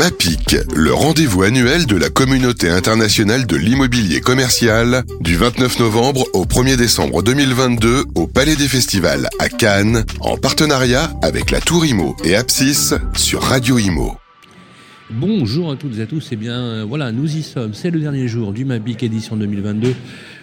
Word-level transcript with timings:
MAPIC, 0.00 0.56
le 0.74 0.94
rendez-vous 0.94 1.42
annuel 1.42 1.84
de 1.84 1.94
la 1.94 2.08
communauté 2.08 2.70
internationale 2.70 3.46
de 3.46 3.54
l'immobilier 3.56 4.22
commercial, 4.22 5.04
du 5.20 5.36
29 5.36 5.78
novembre 5.78 6.24
au 6.32 6.46
1er 6.46 6.76
décembre 6.76 7.22
2022 7.22 8.04
au 8.14 8.26
Palais 8.26 8.56
des 8.56 8.66
Festivals 8.66 9.28
à 9.38 9.50
Cannes, 9.50 10.06
en 10.20 10.38
partenariat 10.38 11.12
avec 11.20 11.50
la 11.50 11.60
Tour 11.60 11.84
Imo 11.84 12.16
et 12.24 12.34
Apsis 12.34 12.94
sur 13.14 13.42
Radio 13.42 13.76
Imo. 13.76 14.16
Bonjour 15.10 15.70
à 15.70 15.76
toutes 15.76 15.98
et 15.98 16.02
à 16.02 16.06
tous, 16.06 16.22
et 16.22 16.28
eh 16.32 16.36
bien 16.36 16.58
euh, 16.58 16.84
voilà, 16.88 17.12
nous 17.12 17.36
y 17.36 17.42
sommes, 17.42 17.74
c'est 17.74 17.90
le 17.90 18.00
dernier 18.00 18.26
jour 18.26 18.54
du 18.54 18.64
MAPIC 18.64 19.02
édition 19.02 19.36
2022. 19.36 19.94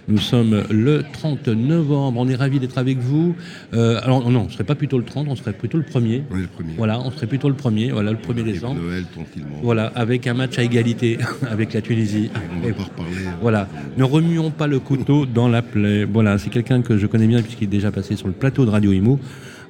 Nous 0.09 0.19
sommes 0.19 0.63
le 0.69 1.03
30 1.11 1.49
novembre, 1.49 2.19
on 2.21 2.29
est 2.29 2.35
ravis 2.35 2.59
d'être 2.59 2.77
avec 2.77 2.97
vous. 2.97 3.35
Euh, 3.73 3.99
alors 4.03 4.29
non, 4.31 4.41
on 4.41 4.45
ne 4.45 4.49
serait 4.49 4.63
pas 4.63 4.75
plutôt 4.75 4.97
le 4.97 5.03
30, 5.03 5.27
on 5.29 5.35
serait 5.35 5.51
plutôt 5.51 5.77
le 5.77 5.83
1er. 5.83 6.21
On 6.31 6.37
est 6.37 6.41
le 6.41 6.47
premier. 6.47 6.73
Voilà, 6.77 6.99
on 7.01 7.11
serait 7.11 7.27
plutôt 7.27 7.49
le 7.49 7.55
1er, 7.55 7.91
voilà, 7.91 8.11
le 8.11 8.17
1er 8.17 8.43
décembre. 8.43 8.81
Noël, 8.81 9.03
tranquillement. 9.13 9.57
Voilà, 9.61 9.87
avec 9.95 10.25
un 10.27 10.33
match 10.33 10.57
à 10.57 10.63
égalité 10.63 11.17
avec 11.49 11.73
la 11.73 11.81
Tunisie. 11.81 12.29
On 12.63 12.67
va 12.67 12.73
pas 12.73 12.83
reparler. 12.83 13.27
hein. 13.27 13.33
Voilà, 13.41 13.67
ne 13.97 14.03
remuons 14.05 14.49
pas 14.51 14.67
le 14.67 14.79
couteau 14.79 15.25
dans 15.25 15.49
la 15.49 15.61
plaie. 15.61 16.05
Voilà, 16.05 16.37
c'est 16.37 16.49
quelqu'un 16.49 16.81
que 16.81 16.97
je 16.97 17.05
connais 17.07 17.27
bien 17.27 17.41
puisqu'il 17.41 17.65
est 17.65 17.67
déjà 17.67 17.91
passé 17.91 18.15
sur 18.15 18.27
le 18.27 18.33
plateau 18.33 18.65
de 18.65 18.69
Radio 18.69 18.93
Imo. 18.93 19.19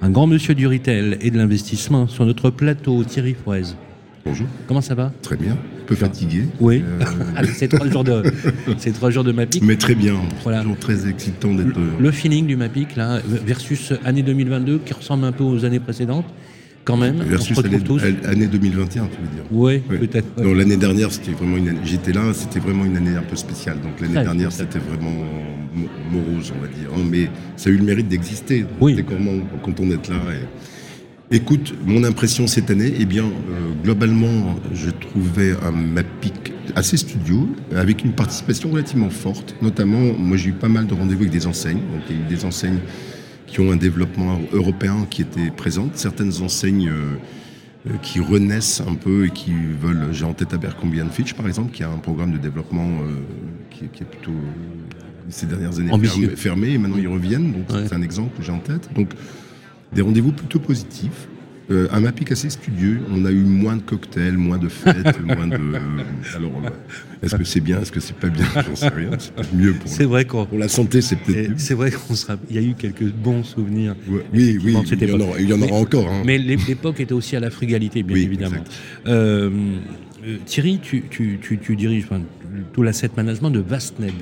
Un 0.04 0.12
grand 0.12 0.28
monsieur 0.28 0.54
du 0.54 0.67
retail 0.67 1.17
et 1.22 1.31
de 1.31 1.38
l'investissement 1.38 2.08
sur 2.08 2.26
notre 2.28 2.52
plateau, 2.52 3.04
Thierry 3.04 3.34
Fouez. 3.44 3.64
Bonjour. 4.27 4.48
Comment 4.67 4.81
ça 4.81 4.94
va 4.95 5.12
Très 5.22 5.38
bien. 5.38 5.54
Un 5.54 5.86
peu 5.88 5.95
fatigué. 5.95 6.44
Oui. 6.59 6.84
Euh, 6.86 7.44
c'est 7.54 7.67
trois 7.70 7.90
jours 7.90 8.04
de, 8.04 8.23
c'est 8.77 8.91
trois 8.91 9.09
jours 9.09 9.23
de 9.23 9.31
MAPIC. 9.31 9.63
mais 9.63 9.77
très 9.77 9.95
bien. 9.95 10.16
Voilà. 10.44 10.62
Toujours 10.62 10.77
très 10.77 11.08
excitant 11.09 11.53
d'être. 11.53 11.77
euh, 11.77 11.91
Le 12.00 12.12
feeling 12.12 12.45
du 12.45 12.55
MAPIC, 12.58 12.95
là, 12.95 13.20
versus 13.45 13.94
année 14.03 14.23
2022, 14.23 14.80
qui 14.86 14.94
ressemble 14.94 15.26
un 15.26 15.31
peu 15.31 15.44
aux 15.45 15.63
années 15.63 15.80
précédentes, 15.80 16.26
quand 16.84 16.98
même. 16.98 17.22
versus 17.23 17.58
on 17.58 17.62
se 17.62 17.67
année, 17.67 17.80
tous. 17.80 18.02
année 18.26 18.48
2021, 18.48 19.05
tu 19.05 19.22
veux 19.22 19.27
dire. 19.34 19.44
Oui, 19.52 19.81
Ouais. 19.90 19.98
peut-être. 19.98 20.28
ouais. 20.38 20.53
L'année 20.53 20.78
dernière, 20.78 21.12
c'était 21.12 21.31
vraiment 21.31 21.58
une 21.58 21.70
année. 21.70 21.80
J'étais 21.86 22.12
là, 22.12 22.33
c'était 22.33 22.59
vraiment 22.59 22.83
une 22.86 22.98
année 22.98 23.16
un 23.16 23.22
peu 23.23 23.36
spéciale. 23.38 23.78
Donc 23.81 24.02
l'année 24.02 24.14
dernière, 24.25 24.52
c'était 24.52 24.80
vraiment 24.80 25.11
mo- 25.73 25.88
morose, 26.11 26.52
on 26.58 26.61
va 26.61 26.67
dire. 26.67 26.89
hein. 26.95 27.08
Mais 27.09 27.30
ça 27.55 27.70
a 27.70 27.73
eu 27.73 27.78
le 27.78 27.83
mérite 27.86 28.09
d'exister. 28.09 28.66
Oui. 28.81 29.02
Quand 29.64 29.80
on 29.80 29.89
est 29.92 30.09
là. 30.09 30.16
et- 30.33 30.45
Écoute, 31.30 31.73
mon 31.86 32.06
impression 32.06 32.47
cette 32.47 32.72
année, 32.72 32.94
eh 33.00 33.06
bien, 33.06 33.25
euh, 33.25 33.30
globalement, 33.83 34.56
je 34.73 34.89
trouvais 34.89 35.53
un 35.61 35.72
MAPIC 35.72 36.53
assez 36.75 36.95
studio, 36.95 37.50
avec 37.75 38.06
une 38.06 38.14
participation 38.14 38.70
relativement 38.72 39.09
forte. 39.09 39.53
Notamment, 39.61 40.14
moi, 40.17 40.38
j'ai 40.38 40.50
eu 40.50 40.53
pas 40.53 40.70
mal 40.70 40.88
de 40.88 40.94
rendez-vous 40.94 41.22
avec 41.23 41.31
des 41.33 41.45
enseignes. 41.45 41.80
Donc, 41.80 42.03
il 42.09 42.16
y 42.16 42.20
a 42.20 42.22
eu 42.22 42.28
des 42.30 42.45
enseignes 42.45 42.80
qui 43.45 43.59
ont 43.59 43.72
un 43.72 43.75
développement 43.75 44.39
européen 44.53 45.05
qui 45.09 45.22
étaient 45.22 45.52
présentes. 45.52 45.92
Certaines 45.98 46.42
enseignes 46.42 46.88
euh, 46.89 47.17
euh, 47.89 47.98
qui 48.02 48.22
renaissent 48.22 48.81
un 48.88 48.95
peu 48.95 49.25
et 49.25 49.30
qui 49.30 49.52
veulent. 49.81 50.08
J'ai 50.14 50.23
en 50.23 50.33
tête 50.33 50.53
Abercrombie 50.53 51.00
Fitch, 51.11 51.33
par 51.33 51.45
exemple, 51.45 51.72
qui 51.73 51.83
a 51.83 51.89
un 51.89 51.98
programme 51.98 52.31
de 52.31 52.38
développement 52.38 52.88
euh, 52.88 53.16
qui, 53.70 53.83
est- 53.86 53.88
qui 53.89 54.03
est 54.03 54.05
plutôt 54.05 54.31
euh, 54.31 55.25
ces 55.30 55.45
dernières 55.45 55.78
années 55.78 55.89
fermé, 56.08 56.28
fermé, 56.38 56.70
et 56.70 56.78
maintenant 56.78 56.98
ils 56.98 57.08
reviennent. 57.09 57.52
Donc 57.52 57.70
Ouais. 57.70 57.83
c'est 57.86 57.95
un 57.95 58.02
exemple 58.02 58.38
que 58.38 58.44
j'ai 58.45 58.52
en 58.53 58.59
tête. 58.59 58.88
Donc 58.95 59.09
des 59.93 60.02
rendez-vous 60.02 60.31
plutôt 60.31 60.59
positifs. 60.59 61.27
Euh, 61.69 61.89
un 61.91 61.99
MAPIC 61.99 62.31
assez 62.31 62.49
studieux. 62.49 63.02
On 63.11 63.25
a 63.25 63.31
eu 63.31 63.41
moins 63.43 63.75
de 63.75 63.81
cocktails, 63.81 64.38
moins 64.38 64.57
de 64.57 64.69
fêtes, 64.69 65.19
moins 65.25 65.47
de. 65.47 65.55
euh, 65.55 65.80
alors, 66.38 66.61
euh, 66.63 66.69
est-ce 67.21 67.35
que 67.35 67.43
c'est 67.43 67.59
bien, 67.59 67.81
est-ce 67.81 67.91
que 67.91 67.99
c'est 67.99 68.15
pas 68.15 68.30
bien? 68.30 68.45
J'en 68.65 68.75
sais 68.77 68.88
rien. 68.88 69.09
C'est 69.19 69.53
mieux 69.53 69.73
pour, 69.73 69.89
C'est 69.89 70.05
vrai 70.05 70.23
qu'on. 70.23 70.45
pour 70.45 70.58
la 70.59 70.69
santé, 70.69 71.02
c'est 71.02 71.17
peut-être 71.17 71.49
mieux. 71.49 71.55
C'est 71.58 71.73
vrai 71.73 71.91
qu'on 71.91 72.15
sera. 72.15 72.38
Il 72.49 72.55
y 72.55 72.59
a 72.59 72.61
eu 72.61 72.73
quelques 72.73 73.11
bons 73.11 73.43
souvenirs. 73.43 73.97
Ouais, 74.08 74.21
oui, 74.33 74.58
oui, 74.63 74.77
il 74.89 75.09
y 75.09 75.11
en 75.11 75.19
aura, 75.19 75.39
il 75.41 75.49
y 75.49 75.53
en 75.53 75.58
aura 75.61 75.71
Mais- 75.71 75.77
encore. 75.77 76.08
hein. 76.09 76.23
Mais 76.25 76.38
l'é- 76.38 76.55
l'époque 76.69 77.02
était 77.02 77.13
aussi 77.13 77.35
à 77.35 77.41
la 77.41 77.49
frugalité, 77.49 78.02
bien 78.02 78.15
Oui, 78.15 78.23
évidemment. 78.23 78.63
Euh, 79.08 79.49
euh, 80.25 80.38
Thierry, 80.45 80.80
tu, 80.81 81.03
tu, 81.09 81.38
tu, 81.41 81.58
tu 81.59 81.75
diriges 81.75 82.05
enfin, 82.05 82.21
tout 82.71 82.81
l'asset 82.81 83.09
management 83.17 83.49
de 83.49 83.59
Vastned. 83.59 84.13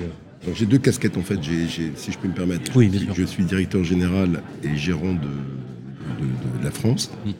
Alors, 0.44 0.54
J'ai 0.56 0.66
deux 0.66 0.78
casquettes 0.78 1.16
en 1.16 1.22
fait, 1.22 1.38
si 1.42 2.12
je 2.12 2.18
peux 2.18 2.28
me 2.28 2.34
permettre. 2.34 2.70
Oui, 2.76 2.86
je, 2.86 2.90
bien 2.90 2.98
suis- 3.00 3.06
sûr. 3.06 3.14
je 3.16 3.24
suis 3.24 3.44
directeur 3.44 3.82
général 3.84 4.42
et 4.62 4.76
gérant 4.76 5.12
de, 5.12 5.18
de- 5.18 6.24
de- 6.56 6.58
de 6.60 6.64
la 6.64 6.70
France. 6.70 7.10
Mm. 7.24 7.30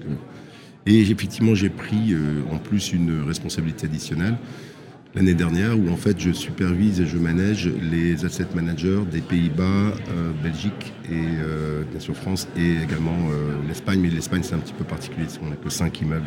Et 0.88 1.00
effectivement, 1.00 1.54
j'ai 1.54 1.68
pris 1.70 2.12
euh, 2.12 2.42
en 2.52 2.58
plus 2.58 2.92
une 2.92 3.22
responsabilité 3.26 3.86
additionnelle 3.86 4.36
l'année 5.16 5.34
dernière 5.34 5.78
où 5.78 5.88
en 5.88 5.96
fait 5.96 6.20
je 6.20 6.30
supervise 6.30 7.00
et 7.00 7.06
je 7.06 7.16
manage 7.16 7.70
les 7.90 8.24
asset 8.26 8.46
managers 8.54 9.00
des 9.10 9.20
Pays-Bas, 9.22 9.64
euh, 9.64 10.30
Belgique 10.44 10.92
et 11.10 11.14
euh, 11.14 11.82
bien 11.90 11.98
sûr 12.00 12.14
France 12.14 12.46
et 12.56 12.72
également 12.84 13.16
euh, 13.30 13.54
l'Espagne. 13.66 13.98
Mais 14.00 14.10
l'Espagne 14.10 14.42
c'est 14.44 14.54
un 14.54 14.58
petit 14.58 14.74
peu 14.74 14.84
particulier, 14.84 15.24
parce 15.24 15.38
qu'on 15.38 15.48
n'a 15.48 15.56
que 15.56 15.70
5 15.70 16.00
immeubles. 16.02 16.26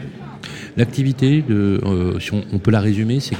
L'activité, 0.76 1.44
euh, 1.50 2.20
si 2.20 2.34
on, 2.34 2.44
on 2.52 2.58
peut 2.60 2.72
la 2.72 2.82
résumer, 2.82 3.20
c'est 3.20 3.38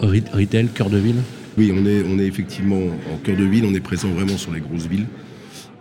retail, 0.00 0.68
cœur 0.68 0.90
de 0.90 0.98
ville? 0.98 1.16
Oui, 1.56 1.72
on 1.72 1.86
est, 1.86 2.02
on 2.02 2.18
est 2.18 2.26
effectivement 2.26 2.80
en 3.12 3.16
cœur 3.18 3.36
de 3.36 3.44
ville, 3.44 3.64
on 3.64 3.74
est 3.74 3.80
présent 3.80 4.08
vraiment 4.08 4.36
sur 4.36 4.52
les 4.52 4.60
grosses 4.60 4.86
villes. 4.86 5.06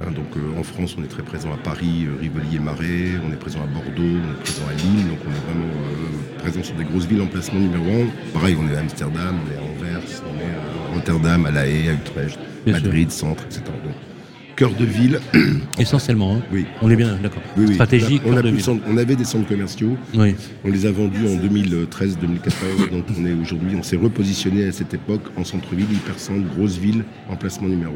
Hein, 0.01 0.11
donc 0.11 0.25
euh, 0.37 0.59
en 0.59 0.63
France, 0.63 0.95
on 0.99 1.03
est 1.03 1.07
très 1.07 1.23
présent 1.23 1.51
à 1.53 1.57
Paris, 1.57 2.05
euh, 2.05 2.19
Rivoli 2.19 2.57
et 2.57 2.59
Marais, 2.59 3.11
on 3.27 3.31
est 3.31 3.37
présent 3.37 3.59
à 3.63 3.67
Bordeaux, 3.67 4.01
on 4.01 4.31
est 4.31 4.43
présent 4.43 4.67
à 4.69 4.73
Lille, 4.73 5.07
donc 5.07 5.19
on 5.25 5.31
est 5.31 5.45
vraiment 5.45 5.73
euh, 5.73 6.39
présent 6.39 6.63
sur 6.63 6.75
des 6.75 6.83
grosses 6.83 7.05
villes, 7.05 7.21
emplacement 7.21 7.59
numéro 7.59 8.03
un. 8.03 8.07
Pareil, 8.33 8.55
on 8.59 8.71
est 8.71 8.75
à 8.75 8.79
Amsterdam, 8.79 9.35
on 9.45 9.51
est 9.51 9.57
à 9.57 9.61
Anvers, 9.61 10.21
on 10.25 10.39
est 10.39 10.91
à 10.91 10.93
Rotterdam, 10.95 11.45
à 11.45 11.51
La 11.51 11.67
Haye, 11.67 11.89
à 11.89 11.93
Utrecht, 11.93 12.39
Bien 12.65 12.73
Madrid, 12.73 13.11
centre, 13.11 13.43
etc. 13.45 13.61
Donc, 13.83 13.93
cœur 14.63 14.73
de 14.79 14.85
ville, 14.85 15.19
Essentiellement. 15.79 16.35
hein. 16.37 16.41
oui. 16.53 16.65
On 16.81 16.89
est 16.89 16.95
bien, 16.95 17.17
d'accord. 17.21 17.41
oui, 17.57 17.65
oui. 17.67 17.73
Stratégie, 17.73 18.21
on, 18.25 18.29
a, 18.29 18.29
on, 18.29 18.35
cœur 18.35 18.37
a 18.39 18.41
de 18.43 18.55
ville. 18.55 18.79
on 18.87 18.97
avait 18.97 19.15
des 19.17 19.25
centres 19.25 19.47
commerciaux, 19.49 19.97
Oui. 20.15 20.35
on 20.63 20.69
les 20.69 20.85
a 20.85 20.91
vendus 20.91 21.25
en 21.27 21.35
2013-2014, 21.35 22.89
donc 22.91 23.03
on 23.19 23.25
est 23.25 23.33
aujourd'hui, 23.33 23.75
on 23.77 23.83
s'est 23.83 23.97
repositionné 23.97 24.65
à 24.67 24.71
cette 24.71 24.93
époque 24.93 25.23
en 25.35 25.43
centre-ville, 25.43 25.91
hyper-centre, 25.91 26.43
grosse 26.55 26.77
ville, 26.77 27.03
emplacement 27.29 27.67
numéro 27.67 27.93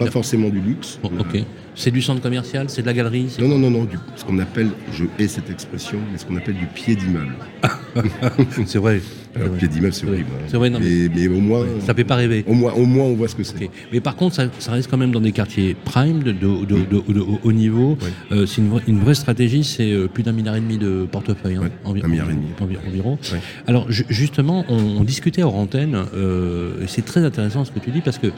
1. 0.00 0.04
Pas 0.04 0.10
forcément 0.10 0.50
du 0.50 0.60
luxe. 0.60 0.98
Bon, 1.02 1.10
ok. 1.18 1.44
C'est 1.76 1.90
du 1.90 2.00
centre 2.02 2.20
commercial, 2.22 2.66
c'est 2.70 2.82
de 2.82 2.86
la 2.86 2.92
galerie. 2.92 3.26
Non, 3.40 3.48
non, 3.48 3.58
non, 3.58 3.70
non, 3.70 3.84
du- 3.84 3.98
ce 4.16 4.24
qu'on 4.24 4.38
appelle, 4.38 4.70
je 4.92 5.04
hais 5.18 5.26
cette 5.26 5.50
expression, 5.50 5.98
mais 6.12 6.18
ce 6.18 6.24
qu'on 6.24 6.36
appelle 6.36 6.54
du 6.54 6.66
pied 6.66 6.94
d'immeuble. 6.94 7.34
C'est 8.66 8.78
vrai. 8.78 9.00
Alors, 9.36 9.50
pied 9.56 9.66
d'immeuble, 9.66 9.92
c'est 9.92 10.06
horrible. 10.06 10.28
hein. 10.32 10.44
C'est 10.46 10.56
vrai, 10.56 10.70
non, 10.70 10.78
mais, 10.80 11.08
mais 11.12 11.26
au 11.26 11.40
moins, 11.40 11.64
Ça 11.84 11.92
fait 11.92 12.04
pas 12.04 12.14
rêver. 12.14 12.44
au 12.46 12.54
moins, 12.54 12.72
au 12.74 12.84
moins, 12.86 13.06
on 13.06 13.14
voit 13.14 13.26
ce 13.26 13.34
que 13.34 13.42
c'est. 13.42 13.68
Mais 13.92 14.00
par 14.00 14.14
contre, 14.14 14.36
ça, 14.36 14.44
ça 14.60 14.70
reste 14.70 14.88
quand 14.88 14.96
même 14.96 15.10
dans 15.10 15.20
des 15.20 15.32
quartiers 15.32 15.74
prime, 15.84 16.22
de, 16.22 16.30
de, 16.30 16.64
de- 16.64 16.84
de- 16.84 17.12
de 17.12 17.24
haut 17.42 17.52
niveau. 17.52 17.98
Euh, 18.30 18.46
c'est 18.46 18.60
une, 18.60 18.68
vraie- 18.68 18.82
une 18.86 19.00
vraie 19.00 19.16
stratégie, 19.16 19.64
c'est 19.64 19.90
euh, 19.90 20.06
plus 20.06 20.22
d'un 20.22 20.30
milliard 20.32 20.54
et 20.54 20.60
demi 20.60 20.78
de 20.78 21.08
portefeuille. 21.10 21.56
hein, 21.56 21.68
Oui, 21.84 22.00
un 22.04 22.06
milliard 22.08 22.30
et 22.30 22.34
demi. 22.34 22.46
envi- 22.60 22.76
environ. 22.86 23.18
Alors 23.66 23.90
ju- 23.90 24.06
justement, 24.08 24.64
on, 24.68 24.76
on 25.00 25.02
discutait 25.02 25.42
hors 25.42 25.56
antenne, 25.56 26.04
euh, 26.14 26.82
et 26.84 26.86
c'est 26.86 27.04
très 27.04 27.24
intéressant 27.24 27.64
ce 27.64 27.72
que 27.72 27.80
tu 27.80 27.90
dis, 27.90 28.02
parce 28.02 28.18
que 28.18 28.28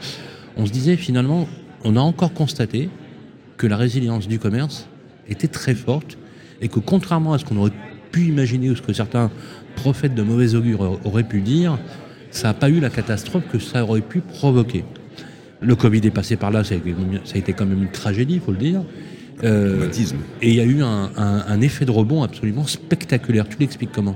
on 0.55 0.65
se 0.65 0.71
disait 0.71 0.95
finalement, 0.97 1.47
on 1.83 1.95
a 1.95 1.99
encore 1.99 2.33
constaté 2.33 2.89
que 3.57 3.67
la 3.67 3.77
résilience 3.77 4.27
du 4.27 4.39
commerce 4.39 4.87
était 5.29 5.47
très 5.47 5.75
forte, 5.75 6.17
et 6.61 6.67
que 6.69 6.79
contrairement 6.79 7.33
à 7.33 7.39
ce 7.39 7.45
qu'on 7.45 7.57
aurait 7.57 7.71
pu 8.11 8.25
imaginer 8.27 8.69
ou 8.69 8.75
ce 8.75 8.81
que 8.81 8.93
certains 8.93 9.29
prophètes 9.75 10.15
de 10.15 10.23
mauvais 10.23 10.55
augure 10.55 10.81
aur- 10.81 10.99
auraient 11.05 11.23
pu 11.27 11.41
dire, 11.41 11.77
ça 12.31 12.47
n'a 12.49 12.53
pas 12.53 12.69
eu 12.69 12.79
la 12.79 12.89
catastrophe 12.89 13.43
que 13.51 13.59
ça 13.59 13.83
aurait 13.83 14.01
pu 14.01 14.21
provoquer. 14.21 14.83
Le 15.59 15.75
Covid 15.75 16.01
est 16.05 16.11
passé 16.11 16.35
par 16.35 16.51
là, 16.51 16.63
ça 16.63 16.75
a 16.75 17.37
été, 17.37 17.53
quand 17.53 17.65
même 17.65 17.83
une 17.83 17.91
tragédie, 17.91 18.35
il 18.35 18.41
faut 18.41 18.51
le 18.51 18.57
dire. 18.57 18.83
Euh, 19.43 19.87
et 20.41 20.49
il 20.49 20.55
y 20.55 20.59
a 20.59 20.63
eu 20.63 20.81
un, 20.81 21.11
un- 21.15 21.43
un 21.47 21.61
effet 21.61 21.85
de 21.85 21.91
rebond 21.91 22.23
absolument 22.23 22.65
spectaculaire. 22.65 23.47
Tu 23.47 23.57
l'expliques 23.59 23.91
comment? 23.91 24.15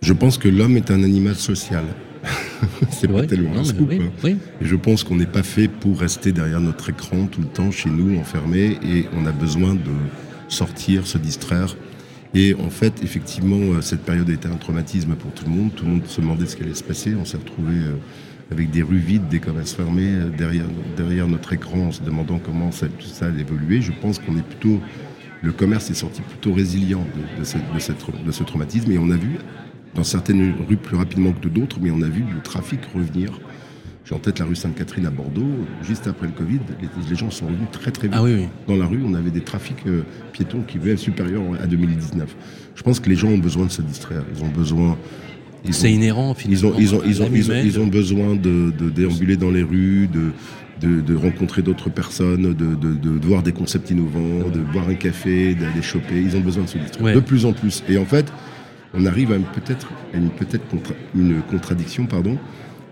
Je 0.00 0.12
pense 0.12 0.38
que 0.38 0.48
l'homme 0.48 0.76
est 0.76 0.90
un 0.90 1.02
animal 1.02 1.34
social. 1.34 1.84
c'est 2.90 3.06
pas 3.06 3.12
vrai 3.14 3.26
tellement 3.26 3.50
Non, 3.50 3.56
un 3.60 3.62
mais 3.62 3.68
scoop. 3.68 3.88
oui, 3.90 4.00
hein. 4.02 4.10
oui. 4.24 4.36
Et 4.60 4.64
je 4.66 4.76
pense 4.76 5.04
qu'on 5.04 5.16
n'est 5.16 5.26
pas 5.26 5.42
fait 5.42 5.68
pour 5.68 5.98
rester 6.00 6.32
derrière 6.32 6.60
notre 6.60 6.90
écran 6.90 7.26
tout 7.26 7.40
le 7.40 7.46
temps 7.46 7.70
chez 7.70 7.90
nous, 7.90 8.18
enfermé, 8.18 8.78
et 8.84 9.06
on 9.16 9.26
a 9.26 9.32
besoin 9.32 9.74
de 9.74 9.80
sortir, 10.48 11.06
se 11.06 11.18
distraire. 11.18 11.76
Et 12.34 12.54
en 12.54 12.70
fait, 12.70 13.02
effectivement, 13.02 13.74
euh, 13.74 13.80
cette 13.80 14.02
période 14.02 14.28
a 14.28 14.32
été 14.32 14.48
un 14.48 14.56
traumatisme 14.56 15.14
pour 15.14 15.32
tout 15.32 15.44
le 15.44 15.50
monde. 15.52 15.70
Tout 15.74 15.84
le 15.84 15.90
monde 15.92 16.06
se 16.06 16.20
demandait 16.20 16.46
ce 16.46 16.56
qui 16.56 16.62
allait 16.64 16.74
se 16.74 16.82
passer. 16.84 17.14
On 17.14 17.24
s'est 17.24 17.36
retrouvé 17.38 17.74
euh, 17.74 17.94
avec 18.52 18.70
des 18.70 18.82
rues 18.82 18.98
vides, 18.98 19.28
des 19.28 19.38
commerces 19.40 19.72
fermés, 19.72 20.10
euh, 20.14 20.28
derrière, 20.36 20.66
derrière 20.96 21.28
notre 21.28 21.52
écran, 21.52 21.78
en 21.88 21.92
se 21.92 22.02
demandant 22.02 22.38
comment 22.38 22.72
ça- 22.72 22.88
tout 22.88 23.06
ça 23.06 23.26
allait 23.26 23.40
évoluer. 23.40 23.80
Je 23.80 23.92
pense 24.02 24.18
qu'on 24.18 24.36
est 24.36 24.42
plutôt. 24.46 24.80
Le 25.42 25.52
commerce 25.52 25.90
est 25.90 25.94
sorti 25.94 26.20
plutôt 26.22 26.52
résilient 26.52 27.06
de, 27.36 27.40
de 27.40 27.44
cette- 27.44 27.72
de 27.72 27.78
cette- 27.78 28.24
de 28.26 28.32
ce 28.32 28.42
traumatisme. 28.42 28.90
Et 28.92 28.98
on 28.98 29.10
a 29.10 29.16
vu, 29.16 29.36
dans 29.94 30.04
certaines 30.04 30.54
rues 30.68 30.76
plus 30.76 30.96
rapidement 30.96 31.32
que 31.32 31.48
d'autres, 31.48 31.78
mais 31.80 31.90
on 31.90 32.02
a 32.02 32.08
vu 32.08 32.24
le 32.34 32.40
trafic 32.42 32.80
revenir. 32.94 33.32
J'ai 34.04 34.14
en 34.14 34.18
tête 34.18 34.38
la 34.38 34.44
rue 34.44 34.54
Sainte-Catherine 34.54 35.06
à 35.06 35.10
Bordeaux. 35.10 35.50
Juste 35.82 36.06
après 36.06 36.26
le 36.28 36.32
Covid, 36.32 36.60
les, 36.80 36.88
les 37.10 37.16
gens 37.16 37.30
sont 37.30 37.46
revenus 37.46 37.68
très 37.72 37.90
très 37.90 38.06
vite. 38.06 38.16
Ah 38.16 38.22
oui, 38.22 38.34
oui. 38.34 38.46
Dans 38.68 38.76
la 38.76 38.86
rue, 38.86 39.02
on 39.04 39.14
avait 39.14 39.32
des 39.32 39.40
trafics 39.40 39.84
euh, 39.88 40.02
piétons 40.32 40.62
qui 40.62 40.76
étaient 40.78 40.96
supérieurs 40.96 41.42
à 41.60 41.66
2019. 41.66 42.36
Je 42.76 42.82
pense 42.82 43.00
que 43.00 43.08
les 43.08 43.16
gens 43.16 43.28
ont 43.28 43.38
besoin 43.38 43.66
de 43.66 43.72
se 43.72 43.82
distraire. 43.82 44.22
Ils 44.36 44.44
ont 44.44 44.48
besoin. 44.48 44.96
ils 45.64 45.74
C'est 45.74 45.92
inhérent 45.92 46.34
finalement. 46.34 46.74
ils 46.78 46.94
ont, 46.94 46.94
ils 46.94 46.94
ont, 46.94 47.02
ils 47.04 47.22
ont, 47.22 47.26
humaine. 47.26 47.66
ils 47.66 47.80
ont 47.80 47.86
besoin 47.88 48.36
de, 48.36 48.70
de 48.78 48.90
déambuler 48.90 49.36
dans 49.36 49.50
les 49.50 49.64
rues, 49.64 50.06
de, 50.06 50.30
de, 50.86 51.00
de 51.00 51.14
rencontrer 51.16 51.62
d'autres 51.62 51.90
personnes, 51.90 52.54
de, 52.54 53.26
voir 53.26 53.42
des 53.42 53.52
concepts 53.52 53.90
innovants, 53.90 54.48
de 54.48 54.60
boire 54.60 54.88
un 54.88 54.94
café, 54.94 55.56
d'aller 55.56 55.82
choper. 55.82 56.20
Ils 56.20 56.36
ont 56.36 56.40
besoin 56.40 56.62
de 56.62 56.68
se 56.68 56.78
distraire. 56.78 57.04
Ouais. 57.04 57.14
De 57.14 57.20
plus 57.20 57.44
en 57.44 57.52
plus. 57.52 57.82
Et 57.88 57.98
en 57.98 58.04
fait, 58.04 58.32
on 58.94 59.06
arrive 59.06 59.32
à 59.32 59.38
peut-être 59.38 59.88
une, 60.14 60.30
peut-être 60.30 60.64
une 61.14 61.42
contradiction, 61.42 62.06
pardon, 62.06 62.38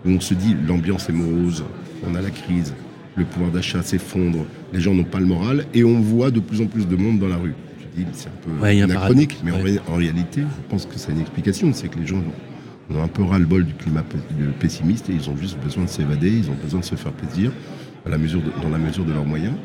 où 0.05 0.09
on 0.09 0.19
se 0.19 0.33
dit 0.33 0.55
l'ambiance 0.67 1.09
est 1.09 1.13
morose, 1.13 1.63
on 2.07 2.15
a 2.15 2.21
la 2.21 2.29
crise, 2.29 2.73
le 3.15 3.25
pouvoir 3.25 3.51
d'achat 3.51 3.81
s'effondre, 3.81 4.45
les 4.73 4.79
gens 4.79 4.93
n'ont 4.93 5.03
pas 5.03 5.19
le 5.19 5.25
moral, 5.25 5.65
et 5.73 5.83
on 5.83 5.99
voit 5.99 6.31
de 6.31 6.39
plus 6.39 6.61
en 6.61 6.65
plus 6.65 6.87
de 6.87 6.95
monde 6.95 7.19
dans 7.19 7.27
la 7.27 7.37
rue. 7.37 7.53
Je 7.79 8.03
dis, 8.03 8.07
c'est 8.13 8.27
un 8.27 8.59
peu 8.59 8.65
anachronique, 8.65 9.39
mais 9.43 9.51
en, 9.51 9.95
réalité, 9.95 10.41
je 10.41 10.69
pense 10.69 10.85
que 10.85 10.97
c'est 10.97 11.11
une 11.11 11.21
explication, 11.21 11.71
c'est 11.73 11.87
que 11.87 11.99
les 11.99 12.07
gens 12.07 12.21
ont 12.89 13.01
un 13.01 13.07
peu 13.07 13.23
ras-le-bol 13.23 13.65
du 13.65 13.73
climat 13.73 14.03
pessimiste 14.59 15.09
et 15.09 15.13
ils 15.13 15.29
ont 15.29 15.37
juste 15.37 15.57
besoin 15.63 15.85
de 15.85 15.89
s'évader, 15.89 16.29
ils 16.29 16.49
ont 16.49 16.57
besoin 16.61 16.81
de 16.81 16.85
se 16.85 16.95
faire 16.95 17.13
plaisir 17.13 17.51
à 18.05 18.09
la 18.09 18.17
mesure 18.19 18.41
dans 18.61 18.69
la 18.69 18.77
mesure 18.77 19.05
de 19.05 19.13
leurs 19.13 19.25
moyens 19.25 19.55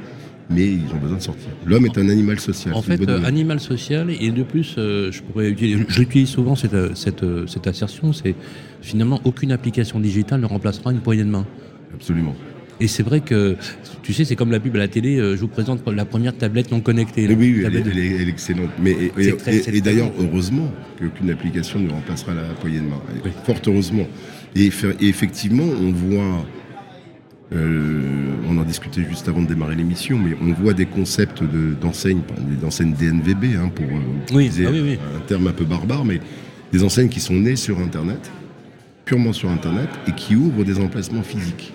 mais 0.50 0.67
ils 0.67 0.93
ont 0.93 0.99
besoin 0.99 1.17
de 1.17 1.23
sortir. 1.23 1.49
L'homme 1.64 1.87
est 1.87 1.97
un 1.97 2.08
animal 2.08 2.41
social. 2.41 2.75
En 2.75 2.82
fait, 2.82 3.08
euh, 3.08 3.23
animal 3.25 3.61
social, 3.61 4.11
et 4.11 4.31
de 4.31 4.43
plus, 4.43 4.75
euh, 4.76 5.12
je 5.12 5.23
pourrais 5.23 5.50
utiliser, 5.50 5.85
j'utilise 5.88 6.29
souvent 6.29 6.56
cette, 6.56 6.75
euh, 6.75 6.94
cette, 6.94 7.25
cette 7.47 7.67
assertion, 7.67 8.12
c'est 8.12 8.35
finalement 8.82 9.20
aucune 9.25 9.52
application 9.52 10.00
digitale 10.00 10.41
ne 10.41 10.47
remplacera 10.47 10.93
une 10.93 11.00
poignée 11.00 11.25
de 11.25 11.31
main. 11.31 11.47
Absolument. 11.94 12.35
Et 12.81 12.88
c'est 12.88 13.02
vrai 13.02 13.20
que, 13.20 13.56
tu 14.02 14.12
sais, 14.14 14.25
c'est 14.25 14.37
comme 14.37 14.50
la 14.50 14.58
pub 14.58 14.75
à 14.75 14.79
la 14.79 14.88
télé, 14.88 15.19
je 15.19 15.37
vous 15.37 15.49
présente 15.49 15.87
la 15.87 16.06
première 16.06 16.35
tablette 16.35 16.73
non 16.73 16.81
connectée. 16.81 17.29
Oui, 17.29 17.35
oui 17.35 17.62
elle, 17.67 17.76
est, 17.76 18.26
excellente. 18.26 18.70
Mais, 18.82 18.97
et, 19.19 19.81
d'ailleurs, 19.82 20.11
heureusement 20.19 20.73
qu'aucune 20.99 21.31
application 21.31 21.79
ne 21.79 21.91
remplacera 21.91 22.32
la 22.32 22.44
poignée 22.58 22.79
de 22.79 22.85
main. 22.85 23.02
Fort 23.44 23.61
heureusement. 23.67 24.06
Et, 24.56 24.70
effectivement, 25.02 25.64
on 25.64 25.93
voit 25.93 26.47
euh, 27.52 28.37
on 28.49 28.56
en 28.58 28.62
discutait 28.62 29.05
juste 29.08 29.29
avant 29.29 29.43
de 29.43 29.49
démarrer 29.49 29.75
l'émission, 29.75 30.19
mais 30.19 30.37
on 30.41 30.52
voit 30.52 30.73
des 30.73 30.87
concepts 30.87 31.43
d'enseignes, 31.81 32.20
des 32.38 32.64
enseignes 32.64 32.94
DNVB, 32.94 33.56
hein, 33.56 33.70
pour 33.75 33.87
euh, 33.87 34.38
utiliser 34.41 34.67
ah 34.67 35.17
un 35.17 35.20
terme 35.26 35.49
un 35.49 35.52
peu 35.52 35.64
barbare, 35.64 36.05
mais 36.05 36.20
des 36.73 36.85
enseignes 36.85 37.08
qui 37.08 37.20
sont 37.20 37.35
nées 37.35 37.56
sur 37.56 37.81
Internet, 37.81 38.31
purement 39.05 39.32
sur 39.32 39.50
Internet, 39.50 39.88
et 40.06 40.12
qui 40.12 40.37
ouvrent 40.37 40.64
des 40.64 40.79
emplacements 40.79 41.23
physiques. 41.23 41.73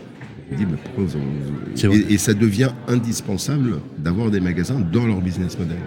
et, 2.09 2.17
ça 2.17 2.33
devient 2.33 2.71
indispensable 2.87 3.79
d'avoir 3.97 4.31
des 4.31 4.39
magasins 4.39 4.79
dans 4.79 5.05
leur 5.05 5.19
business 5.19 5.59
model. 5.59 5.77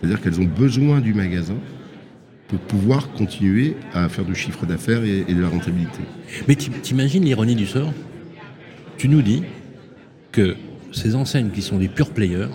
C'est-à-dire 0.00 0.22
qu'elles 0.22 0.40
ont 0.40 0.44
besoin 0.44 1.00
du 1.00 1.12
magasin 1.12 1.56
pour 2.48 2.60
pouvoir 2.60 3.10
continuer 3.12 3.76
à 3.92 4.08
faire 4.08 4.24
du 4.24 4.34
chiffre 4.34 4.64
d'affaires 4.64 5.04
et, 5.04 5.24
et 5.28 5.34
de 5.34 5.40
la 5.42 5.48
rentabilité. 5.48 6.00
Mais 6.48 6.54
t'imagines 6.54 7.24
l'ironie 7.24 7.56
du 7.56 7.66
sort? 7.66 7.92
Tu 8.96 9.08
nous 9.08 9.22
dis 9.22 9.42
que 10.32 10.56
ces 10.92 11.14
enseignes 11.14 11.50
qui 11.50 11.62
sont 11.62 11.78
des 11.78 11.88
pure 11.88 12.10
players 12.10 12.48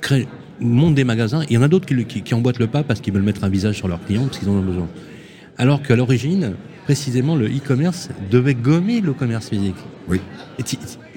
créent, 0.00 0.28
montent 0.60 0.94
des 0.94 1.04
magasins, 1.04 1.44
il 1.48 1.54
y 1.54 1.58
en 1.58 1.62
a 1.62 1.68
d'autres 1.68 1.86
qui, 1.86 2.34
emboîtent 2.34 2.58
le 2.58 2.66
pas 2.66 2.82
parce 2.82 3.00
qu'ils 3.00 3.12
veulent 3.12 3.22
mettre 3.22 3.44
un 3.44 3.48
visage 3.48 3.76
sur 3.76 3.88
leurs 3.88 4.04
clients, 4.04 4.24
parce 4.24 4.38
qu'ils 4.38 4.48
en 4.48 4.52
ont 4.52 4.62
besoin. 4.62 4.88
Alors 5.58 5.82
qu'à 5.82 5.96
l'origine, 5.96 6.54
précisément, 6.84 7.36
le 7.36 7.46
e-commerce 7.46 8.08
devait 8.30 8.54
gommer 8.54 9.00
le 9.00 9.12
commerce 9.12 9.48
physique. 9.48 9.76
Oui. 10.08 10.20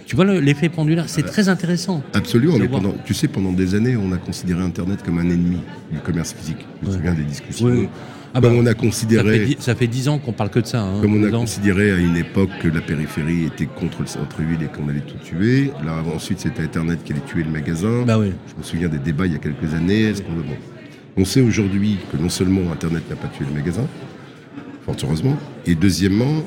tu 0.05 0.15
vois 0.15 0.25
l'effet 0.25 0.69
pendulaire, 0.69 1.05
c'est 1.07 1.23
très 1.23 1.49
intéressant. 1.49 2.03
Absolument, 2.13 2.57
mais 2.57 2.67
pendant, 2.67 2.93
tu 3.05 3.13
sais, 3.13 3.27
pendant 3.27 3.51
des 3.51 3.75
années, 3.75 3.95
on 3.95 4.11
a 4.11 4.17
considéré 4.17 4.61
Internet 4.61 5.03
comme 5.03 5.19
un 5.19 5.29
ennemi 5.29 5.59
du 5.91 5.99
commerce 5.99 6.33
physique. 6.33 6.65
Je 6.81 6.87
me 6.87 6.93
souviens 6.93 7.13
des 7.13 7.23
discussions. 7.23 7.67
Oui. 7.67 7.89
Ah 8.33 8.41
comme 8.41 8.53
bah, 8.53 8.59
on 8.61 8.65
a 8.65 8.73
considéré. 8.73 9.57
Ça 9.59 9.73
fait 9.73 9.87
dix 9.87 10.07
ans 10.07 10.19
qu'on 10.19 10.33
parle 10.33 10.49
que 10.49 10.59
de 10.59 10.67
ça. 10.67 10.81
Hein, 10.81 11.01
comme 11.01 11.15
on 11.15 11.23
a 11.23 11.31
considéré 11.31 11.91
à 11.91 11.97
une 11.97 12.15
époque 12.15 12.49
que 12.61 12.67
la 12.67 12.81
périphérie 12.81 13.45
était 13.45 13.65
contre 13.65 14.01
le 14.01 14.07
centre-ville 14.07 14.61
et 14.61 14.67
qu'on 14.67 14.87
allait 14.87 14.99
tout 15.01 15.17
tuer. 15.23 15.71
Là, 15.83 16.03
ensuite, 16.13 16.39
c'était 16.39 16.61
Internet 16.61 17.03
qui 17.03 17.13
allait 17.13 17.21
tuer 17.21 17.43
le 17.43 17.49
magasin. 17.49 18.03
Bah 18.05 18.19
oui. 18.19 18.31
Je 18.47 18.55
me 18.55 18.63
souviens 18.63 18.87
des 18.87 18.99
débats 18.99 19.25
il 19.25 19.33
y 19.33 19.35
a 19.35 19.39
quelques 19.39 19.73
années. 19.73 20.13
on... 21.17 21.25
sait 21.25 21.41
aujourd'hui 21.41 21.97
que 22.11 22.17
non 22.17 22.29
seulement 22.29 22.71
Internet 22.71 23.09
n'a 23.09 23.15
pas 23.15 23.27
tué 23.27 23.45
le 23.45 23.53
magasin, 23.53 23.87
fort 24.85 24.95
heureusement, 25.03 25.37
et 25.65 25.75
deuxièmement, 25.75 26.43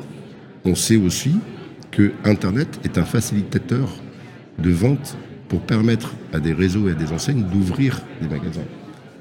on 0.64 0.75
sait 0.75 0.96
aussi 0.96 1.35
que 1.90 2.12
Internet 2.25 2.81
est 2.85 2.96
un 2.96 3.05
facilitateur 3.05 3.88
de 4.58 4.70
vente 4.70 5.17
pour 5.49 5.61
permettre 5.61 6.14
à 6.32 6.40
des 6.40 6.52
réseaux 6.52 6.88
et 6.88 6.93
à 6.93 6.94
des 6.94 7.12
enseignes 7.12 7.43
d'ouvrir 7.43 8.00
des 8.20 8.28
magasins. 8.28 8.62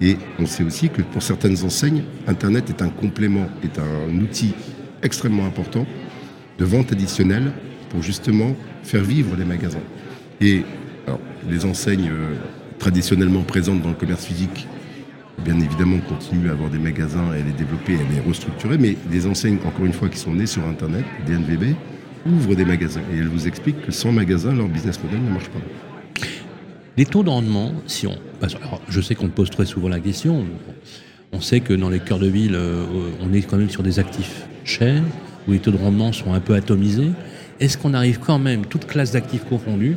Et 0.02 0.18
on 0.40 0.46
sait 0.46 0.64
aussi 0.64 0.90
que 0.90 1.04
pour 1.04 1.22
certaines 1.22 1.64
enseignes, 1.64 2.04
Internet 2.28 2.70
est 2.70 2.82
un 2.82 2.90
complément, 2.90 3.48
est 3.64 3.80
un 3.80 4.20
outil 4.20 4.54
extrêmement 5.04 5.46
important 5.46 5.86
de 6.58 6.66
vente 6.66 6.92
additionnelle 6.92 7.52
pour 7.90 8.02
justement 8.02 8.56
faire 8.84 9.04
vivre 9.04 9.36
les 9.38 9.46
magasins. 9.46 9.80
Et 10.40 10.64
les 11.50 11.66
enseignes 11.66 12.10
euh, 12.10 12.36
traditionnellement 12.80 13.44
présentes 13.44 13.82
dans 13.82 13.90
le 13.90 13.96
commerce 13.96 14.26
physique, 14.26 14.68
bien 15.44 15.60
évidemment, 15.60 16.00
continuent 16.00 16.50
à 16.50 16.54
avoir 16.54 16.70
des 16.70 16.80
magasins 16.80 17.34
et 17.34 17.44
les 17.44 17.52
développer 17.52 17.94
et 17.94 18.14
les 18.14 18.20
restructurer, 18.20 18.78
mais 18.78 18.98
les 19.12 19.28
enseignes, 19.28 19.58
encore 19.66 19.86
une 19.86 19.94
fois, 19.94 20.10
qui 20.10 20.18
sont 20.18 20.34
nées 20.34 20.46
sur 20.46 20.66
Internet, 20.66 21.06
des 21.26 21.34
NVB, 21.34 21.76
ouvrent 22.26 22.56
des 22.56 22.66
magasins. 22.66 23.02
Et 23.14 23.18
elles 23.18 23.28
vous 23.28 23.48
expliquent 23.48 23.86
que 23.86 23.92
sans 23.92 24.12
magasin, 24.12 24.54
leur 24.54 24.68
business 24.68 25.02
model 25.04 25.22
ne 25.22 25.30
marche 25.30 25.50
pas. 25.50 25.91
Les 26.98 27.06
taux 27.06 27.24
de 27.24 27.30
rendement, 27.30 27.72
si 27.88 28.06
on. 28.06 28.18
je 28.90 29.00
sais 29.02 29.16
qu'on 29.16 29.30
pose 29.30 29.50
très 29.50 29.66
souvent 29.66 29.88
la 29.88 30.02
question. 30.02 30.46
On 31.32 31.40
sait 31.40 31.62
que 31.62 31.74
dans 31.74 31.90
les 31.90 32.00
cœurs 32.00 32.20
de 32.20 32.28
ville, 32.28 32.56
euh, 32.56 32.84
on 33.22 33.32
est 33.32 33.44
quand 33.44 33.56
même 33.56 33.70
sur 33.70 33.82
des 33.82 33.98
actifs 33.98 34.46
chers, 34.66 35.02
où 35.48 35.54
les 35.54 35.60
taux 35.60 35.72
de 35.72 35.78
rendement 35.78 36.12
sont 36.12 36.34
un 36.34 36.42
peu 36.42 36.54
atomisés. 36.54 37.12
Est-ce 37.62 37.78
qu'on 37.78 37.94
arrive 37.94 38.20
quand 38.20 38.40
même, 38.40 38.66
toute 38.66 38.88
classe 38.88 39.14
d'actifs 39.14 39.46
confondus, 39.46 39.96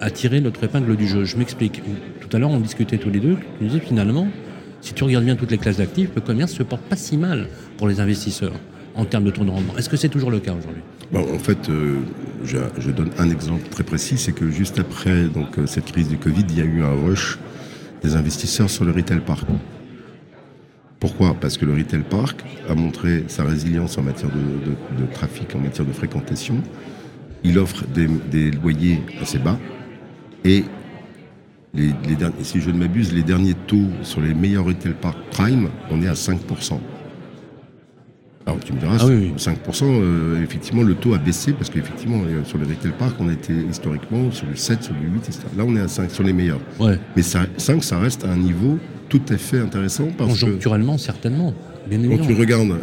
à 0.00 0.10
tirer 0.10 0.40
notre 0.40 0.64
épingle 0.64 0.96
du 0.96 1.06
jeu? 1.06 1.24
Je 1.24 1.36
m'explique. 1.36 1.82
Tout 2.20 2.36
à 2.36 2.40
l'heure, 2.40 2.50
on 2.50 2.58
discutait 2.58 2.98
tous 2.98 3.10
les 3.10 3.20
deux. 3.20 3.36
Tu 3.60 3.66
disais 3.66 3.80
finalement, 3.80 4.26
si 4.80 4.94
tu 4.94 5.04
regardes 5.04 5.24
bien 5.24 5.36
toutes 5.36 5.52
les 5.52 5.58
classes 5.58 5.76
d'actifs, 5.76 6.10
le 6.16 6.20
commerce 6.20 6.52
se 6.52 6.64
porte 6.64 6.82
pas 6.82 6.96
si 6.96 7.16
mal 7.16 7.46
pour 7.76 7.86
les 7.86 8.00
investisseurs 8.00 8.54
en 8.96 9.04
termes 9.04 9.24
de 9.24 9.30
taux 9.30 9.44
de 9.44 9.50
rendement. 9.50 9.76
Est-ce 9.78 9.88
que 9.88 9.96
c'est 9.96 10.08
toujours 10.08 10.32
le 10.32 10.40
cas 10.40 10.52
aujourd'hui? 10.52 10.82
En 11.14 11.38
fait, 11.38 11.70
euh, 11.70 12.00
je, 12.44 12.90
donne 12.90 13.10
un 13.18 13.30
exemple 13.30 13.66
très 13.70 13.82
précis, 13.82 14.18
c'est 14.18 14.32
que 14.32 14.50
juste 14.50 14.78
après 14.78 15.24
donc, 15.24 15.58
euh, 15.58 15.66
cette 15.66 15.86
crise 15.86 16.08
du 16.08 16.18
Covid, 16.18 16.44
il 16.50 16.58
y 16.58 16.60
a 16.60 16.64
eu 16.64 16.82
un 16.82 16.92
rush 16.92 17.38
des 18.02 18.14
investisseurs 18.14 18.68
sur 18.68 18.84
le 18.84 18.92
retail 18.92 19.20
park. 19.20 19.46
Pourquoi? 21.00 21.34
Parce 21.34 21.56
que 21.56 21.64
le 21.64 21.74
retail 21.74 22.02
park 22.02 22.44
a 22.68 22.74
montré 22.74 23.24
sa 23.28 23.44
résilience 23.44 23.96
en 23.96 24.02
matière 24.02 24.30
de, 24.30 25.06
trafic, 25.14 25.54
en 25.54 25.60
matière 25.60 25.86
de 25.86 25.92
fréquentation. 25.92 26.62
Il 27.42 27.58
offre 27.58 27.84
des, 27.86 28.50
loyers 28.50 29.00
assez 29.22 29.38
bas 29.38 29.58
et 30.44 30.64
si 32.42 32.60
je 32.60 32.70
ne 32.70 32.78
m'abuse, 32.78 33.12
les 33.12 33.22
derniers 33.22 33.54
taux 33.54 33.86
sur 34.02 34.20
les 34.20 34.34
meilleurs 34.34 34.64
retail 34.64 34.94
parks 35.00 35.22
prime, 35.30 35.68
on 35.90 36.02
est 36.02 36.08
à 36.08 36.14
5%. 36.14 36.80
Alors 38.48 38.60
tu 38.60 38.72
me 38.72 38.78
diras, 38.78 38.96
5%, 38.96 39.36
ah 39.36 39.84
euh, 39.84 40.42
effectivement, 40.42 40.82
le 40.82 40.94
taux 40.94 41.12
a 41.12 41.18
baissé 41.18 41.52
parce 41.52 41.68
qu'effectivement, 41.68 42.22
euh, 42.26 42.42
sur 42.44 42.56
les 42.56 42.64
retail 42.64 42.92
park, 42.98 43.14
on 43.20 43.28
était 43.28 43.52
historiquement 43.52 44.30
sur 44.30 44.46
le 44.46 44.56
7, 44.56 44.84
sur 44.84 44.94
le 44.94 45.00
8, 45.00 45.18
etc. 45.18 45.40
Là, 45.54 45.64
on 45.66 45.76
est 45.76 45.80
à 45.80 45.88
5 45.88 46.10
sur 46.10 46.24
les 46.24 46.32
meilleurs. 46.32 46.60
Mais 47.14 47.22
5, 47.22 47.84
ça 47.84 47.98
reste 47.98 48.24
à 48.24 48.30
un 48.30 48.38
niveau 48.38 48.78
tout 49.10 49.20
à 49.28 49.36
fait 49.36 49.58
intéressant. 49.58 50.08
Parce 50.16 50.30
Conjoncturellement, 50.30 50.96
certainement. 50.96 51.52
quand 51.90 52.26
tu 52.26 52.32
regardes 52.32 52.70
euh, 52.70 52.76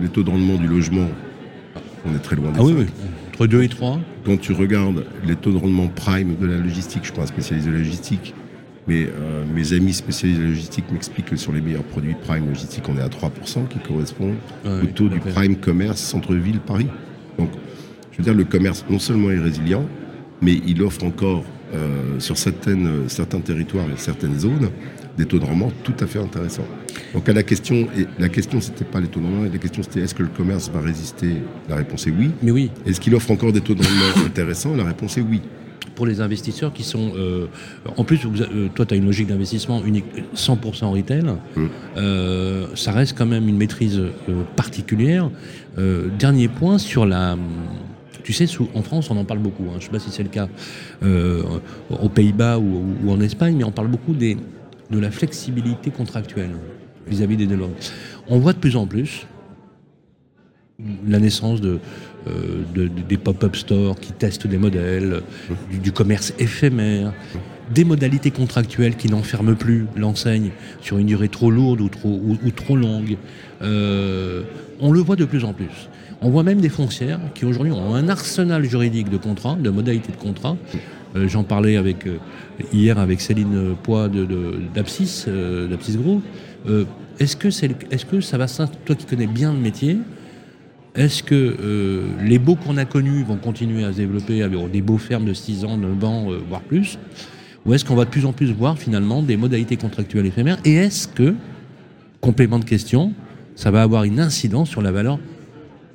les 0.00 0.08
taux 0.08 0.22
de 0.22 0.30
rendement 0.30 0.54
du 0.54 0.68
logement, 0.68 1.08
on 2.06 2.14
est 2.14 2.22
très 2.22 2.36
loin 2.36 2.52
des 2.52 2.60
ah, 2.60 2.62
Oui, 2.62 2.74
oui. 2.78 2.86
Entre 3.34 3.48
2 3.48 3.62
et 3.64 3.68
3. 3.68 3.98
Quand 4.24 4.36
tu 4.36 4.52
regardes 4.52 5.04
les 5.26 5.34
taux 5.34 5.50
de 5.50 5.58
rendement 5.58 5.88
prime 5.88 6.36
de 6.40 6.46
la 6.46 6.58
logistique, 6.58 7.00
je 7.02 7.06
suis 7.06 7.16
pas 7.16 7.22
un 7.22 7.26
spécialiste 7.26 7.66
de 7.66 7.72
la 7.72 7.78
logistique, 7.78 8.34
mais 8.88 9.06
euh, 9.06 9.44
mes 9.54 9.72
amis 9.72 9.92
spécialistes 9.92 10.40
de 10.40 10.46
logistique 10.46 10.84
m'expliquent 10.90 11.30
que 11.30 11.36
sur 11.36 11.52
les 11.52 11.60
meilleurs 11.60 11.84
produits 11.84 12.14
prime 12.14 12.48
logistique, 12.48 12.88
on 12.88 12.96
est 12.96 13.02
à 13.02 13.08
3%, 13.08 13.68
qui 13.68 13.78
correspond 13.78 14.34
au 14.64 14.86
taux 14.86 15.08
du 15.08 15.20
prime 15.20 15.56
commerce 15.56 16.00
centre-ville 16.00 16.60
Paris. 16.60 16.88
Donc, 17.38 17.50
je 18.10 18.18
veux 18.18 18.24
dire, 18.24 18.34
le 18.34 18.44
commerce 18.44 18.84
non 18.90 18.98
seulement 18.98 19.30
est 19.30 19.38
résilient, 19.38 19.86
mais 20.40 20.60
il 20.66 20.82
offre 20.82 21.04
encore 21.04 21.44
euh, 21.74 22.18
sur 22.18 22.36
certaines, 22.36 23.08
certains 23.08 23.40
territoires 23.40 23.86
et 23.86 23.96
certaines 23.96 24.38
zones 24.38 24.70
des 25.16 25.26
taux 25.26 25.38
de 25.38 25.44
rendement 25.44 25.70
tout 25.84 25.94
à 26.00 26.06
fait 26.06 26.18
intéressants. 26.18 26.66
Donc 27.14 27.28
à 27.28 27.32
la 27.32 27.42
question, 27.42 27.88
et 27.96 28.06
la 28.18 28.28
question 28.28 28.60
c'était 28.60 28.84
pas 28.84 29.00
les 29.00 29.06
taux 29.08 29.20
de 29.20 29.26
rendement, 29.26 29.44
la 29.44 29.58
question 29.58 29.82
c'était 29.82 30.00
est-ce 30.00 30.14
que 30.14 30.22
le 30.22 30.28
commerce 30.28 30.70
va 30.70 30.80
résister? 30.80 31.36
La 31.68 31.76
réponse 31.76 32.06
est 32.06 32.10
oui. 32.10 32.30
Mais 32.42 32.50
oui. 32.50 32.70
Est-ce 32.86 33.00
qu'il 33.00 33.14
offre 33.14 33.30
encore 33.30 33.52
des 33.52 33.60
taux 33.60 33.74
de 33.74 33.82
rendement 33.82 34.26
intéressants? 34.26 34.74
La 34.74 34.84
réponse 34.84 35.16
est 35.16 35.22
oui 35.22 35.40
pour 35.94 36.06
les 36.06 36.20
investisseurs 36.20 36.72
qui 36.72 36.82
sont. 36.82 37.12
Euh, 37.16 37.46
en 37.96 38.04
plus, 38.04 38.20
euh, 38.24 38.68
toi, 38.74 38.86
tu 38.86 38.94
as 38.94 38.96
une 38.96 39.06
logique 39.06 39.28
d'investissement 39.28 39.84
unique 39.84 40.04
100% 40.34 40.84
en 40.84 40.92
retail. 40.92 41.22
Mmh. 41.22 41.66
Euh, 41.96 42.66
ça 42.74 42.92
reste 42.92 43.16
quand 43.16 43.26
même 43.26 43.48
une 43.48 43.56
maîtrise 43.56 44.00
particulière. 44.56 45.30
dernier 46.18 46.48
point 46.48 46.78
sur 46.78 47.06
la. 47.06 47.36
Tu 48.22 48.32
sais, 48.32 48.46
en 48.74 48.82
France, 48.82 49.10
on 49.10 49.16
en 49.16 49.24
parle 49.24 49.40
beaucoup. 49.40 49.64
Hein. 49.64 49.74
je 49.74 49.76
ne 49.76 49.82
sais 49.82 49.90
pas 49.90 49.98
si 49.98 50.10
c'est 50.10 50.22
le 50.22 50.28
cas 50.28 50.48
aux 51.90 52.08
Pays-Bas 52.08 52.58
ou, 52.58 53.10
en 53.10 53.20
Espagne, 53.20 53.56
mais 53.56 53.64
on 53.64 53.72
parle 53.72 53.88
beaucoup 53.88 54.12
des, 54.12 54.36
de 54.90 54.98
la 54.98 55.10
flexibilité 55.10 55.90
contractuelle 55.90 56.52
vis-à-vis 57.08 57.36
des 57.36 57.46
développements. 57.46 57.74
On 58.28 58.38
voit 58.38 58.52
de 58.52 58.58
plus 58.58 58.76
en 58.76 58.86
plus 58.86 59.26
la 61.06 61.18
naissance 61.18 61.60
de, 61.60 61.78
euh, 62.28 62.86
des 63.08 63.16
pop-up 63.16 63.56
stores 63.56 63.98
qui 63.98 64.12
testent 64.12 64.46
des 64.46 64.58
modèles, 64.58 65.22
du, 65.82 65.90
commerce 65.90 66.32
éphémère, 66.38 67.12
des 67.74 67.84
modalités 67.84 68.30
contractuelles 68.30 68.94
qui 68.96 69.08
n'enferment 69.08 69.56
plus 69.56 69.86
l'enseigne 69.96 70.50
sur 70.80 70.98
une 70.98 71.06
durée 71.06 71.28
trop 71.28 71.50
lourde 71.50 71.80
ou 71.80 71.88
trop, 71.88 72.76
longue. 72.76 73.16
Euh, 73.62 74.42
on 74.80 74.92
le 74.92 75.00
voit 75.00 75.16
de 75.16 75.24
plus 75.24 75.42
en 75.42 75.52
plus. 75.52 75.88
On 76.20 76.30
voit 76.30 76.44
même 76.44 76.60
des 76.60 76.68
foncières 76.68 77.18
qui 77.34 77.44
aujourd'hui 77.44 77.72
ont 77.72 77.92
un 77.92 78.08
arsenal 78.08 78.64
juridique 78.64 79.10
de 79.10 79.16
contrats, 79.16 79.56
de 79.56 79.70
modalités 79.70 80.12
de 80.12 80.16
contrats. 80.16 80.56
Euh, 81.16 81.26
j'en 81.26 81.42
parlais 81.42 81.76
avec, 81.76 82.06
hier 82.72 83.00
avec 83.00 83.20
Céline 83.20 83.74
Poix 83.82 84.08
d'Apsis, 84.74 85.26
d'Apsis 85.68 85.96
Group. 85.96 86.22
est-ce 87.18 87.34
que, 87.34 87.50
c'est, 87.50 87.72
est-ce 87.90 88.06
que 88.06 88.20
ça 88.20 88.38
va, 88.38 88.46
toi 88.46 88.94
qui 88.94 89.06
connais 89.06 89.26
bien 89.26 89.52
le 89.52 89.58
métier, 89.58 89.98
est-ce 90.94 91.22
que 91.22 92.06
les 92.22 92.38
baux 92.38 92.56
qu'on 92.56 92.76
a 92.76 92.84
connus 92.84 93.22
vont 93.22 93.36
continuer 93.36 93.84
à 93.84 93.92
se 93.92 93.98
développer 93.98 94.42
avec 94.42 94.70
des 94.70 94.82
beaux 94.82 94.98
fermes 94.98 95.24
de 95.24 95.32
6 95.32 95.64
ans, 95.64 95.76
9 95.76 96.04
ans, 96.04 96.28
voire 96.48 96.62
plus? 96.62 96.98
Ou 97.64 97.74
est-ce 97.74 97.84
qu'on 97.84 97.94
va 97.94 98.04
de 98.04 98.10
plus 98.10 98.26
en 98.26 98.32
plus 98.32 98.52
voir 98.52 98.78
finalement 98.78 99.22
des 99.22 99.36
modalités 99.36 99.76
contractuelles 99.76 100.26
éphémères? 100.26 100.58
Et 100.64 100.74
est-ce 100.74 101.06
que, 101.06 101.34
complément 102.20 102.58
de 102.58 102.64
question, 102.64 103.12
ça 103.54 103.70
va 103.70 103.82
avoir 103.82 104.04
une 104.04 104.20
incidence 104.20 104.68
sur 104.68 104.82
la 104.82 104.92
valeur 104.92 105.18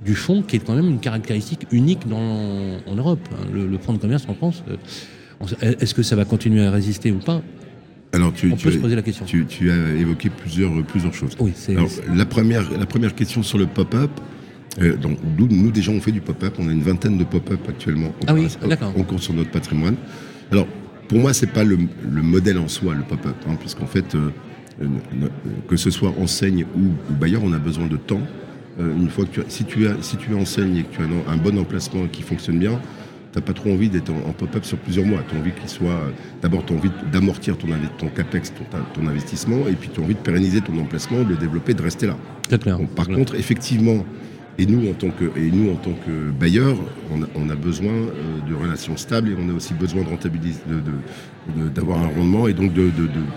du 0.05 0.15
fonds, 0.15 0.41
qui 0.41 0.55
est 0.55 0.59
quand 0.59 0.75
même 0.75 0.87
une 0.87 0.99
caractéristique 0.99 1.67
unique 1.71 2.07
dans, 2.07 2.79
en 2.85 2.95
Europe 2.95 3.27
hein, 3.33 3.47
le, 3.53 3.77
fonds 3.77 3.93
de 3.93 3.97
commerce 3.97 4.25
en 4.27 4.35
France, 4.35 4.63
euh, 4.69 5.75
est-ce 5.79 5.93
que 5.93 6.03
ça 6.03 6.15
va 6.15 6.23
continuer 6.23 6.65
à 6.65 6.71
résister 6.71 7.11
ou 7.11 7.19
pas? 7.19 7.41
Alors, 8.13 8.31
tu, 8.33 8.51
On 8.51 8.55
peut 8.55 8.71
se 8.71 8.77
poser 8.77 8.95
la 8.95 9.01
question. 9.01 9.25
Tu, 9.25 9.69
as 9.69 9.91
évoqué 9.99 10.29
plusieurs, 10.29 10.71
plusieurs 10.83 11.13
choses. 11.13 11.31
Oui, 11.39 11.51
Alors, 11.69 11.89
la 12.15 12.25
première, 12.25 12.71
la 12.71 12.85
première 12.85 13.13
question 13.13 13.43
sur 13.43 13.57
le 13.57 13.67
pop-up, 13.67 14.11
euh, 14.79 14.95
donc, 14.95 15.17
nous, 15.37 15.71
déjà, 15.71 15.91
on 15.91 15.99
fait 15.99 16.11
du 16.11 16.21
pop-up. 16.21 16.53
On 16.59 16.67
a 16.67 16.71
une 16.71 16.81
vingtaine 16.81 17.17
de 17.17 17.23
pop-up 17.23 17.59
actuellement 17.67 18.13
ah 18.27 18.33
oui, 18.33 18.47
d'accord. 18.67 18.93
en 18.97 19.03
cours 19.03 19.21
sur 19.21 19.33
notre 19.33 19.51
patrimoine. 19.51 19.95
Alors, 20.51 20.67
pour 21.07 21.19
moi, 21.19 21.33
c'est 21.33 21.51
pas 21.51 21.63
le, 21.63 21.77
modèle 22.03 22.57
en 22.57 22.67
soi, 22.67 22.93
le 22.93 23.03
pop-up, 23.03 23.35
hein, 23.47 23.55
puisqu'en 23.59 23.85
fait, 23.85 24.15
euh, 24.15 24.29
euh, 24.81 24.87
que 25.67 25.77
ce 25.77 25.89
soit 25.89 26.13
enseigne 26.19 26.65
ou, 26.75 27.13
bailleur, 27.13 27.41
on 27.43 27.53
a 27.53 27.59
besoin 27.59 27.87
de 27.87 27.97
temps. 27.97 28.21
Euh, 28.79 28.95
une 28.95 29.09
fois 29.09 29.25
que 29.25 29.41
tu 29.41 29.47
si 29.47 29.63
tu 29.63 29.87
as, 29.87 29.95
si 30.01 30.17
tu 30.17 30.35
enseignes 30.35 30.77
et 30.77 30.83
que 30.83 30.95
tu 30.95 31.01
as 31.01 31.31
un, 31.31 31.37
bon 31.37 31.57
emplacement 31.57 32.07
qui 32.07 32.21
fonctionne 32.21 32.59
bien, 32.59 32.79
tu 33.31 33.39
n'as 33.39 33.41
pas 33.41 33.53
trop 33.53 33.71
envie 33.71 33.89
d'être 33.89 34.11
en, 34.11 34.33
pop-up 34.33 34.65
sur 34.65 34.77
plusieurs 34.77 35.05
mois. 35.05 35.21
Tu 35.27 35.35
as 35.35 35.39
envie 35.39 35.51
qu'il 35.51 35.69
soit. 35.69 36.11
D'abord, 36.41 36.65
tu 36.65 36.73
as 36.73 36.75
envie 36.75 36.91
d'amortir 37.11 37.57
ton, 37.57 37.67
ton 37.97 38.07
capex, 38.09 38.53
ton, 38.93 39.07
investissement, 39.07 39.67
et 39.67 39.73
puis 39.73 39.89
tu 39.91 39.99
as 39.99 40.03
envie 40.03 40.15
de 40.15 40.19
pérenniser 40.19 40.61
ton 40.61 40.77
emplacement, 40.77 41.23
de 41.23 41.29
le 41.29 41.37
développer, 41.37 41.73
de 41.73 41.81
rester 41.81 42.07
là. 42.07 42.17
Clair, 42.59 42.79
par 42.95 43.07
contre, 43.07 43.35
effectivement, 43.35 44.05
et 44.59 44.65
nous, 44.65 44.89
en 44.89 44.93
tant 44.93 45.09
que, 45.11 45.25
et 45.37 45.51
nous, 45.51 45.71
en 45.71 45.75
tant 45.75 45.93
que 45.93 46.31
bailleurs, 46.31 46.77
on 47.11 47.49
a, 47.49 47.55
besoin 47.55 47.91
euh, 47.91 48.39
de 48.49 48.55
relations 48.55 48.97
stables 48.97 49.29
et 49.29 49.35
on 49.39 49.49
a 49.49 49.53
aussi 49.53 49.75
besoin 49.75 50.03
de 50.03 50.09
rentabiliser, 50.09 50.59
d'avoir 51.75 51.99
un 52.01 52.07
rendement 52.07 52.47
et 52.47 52.53
donc 52.53 52.73
de, 52.73 52.89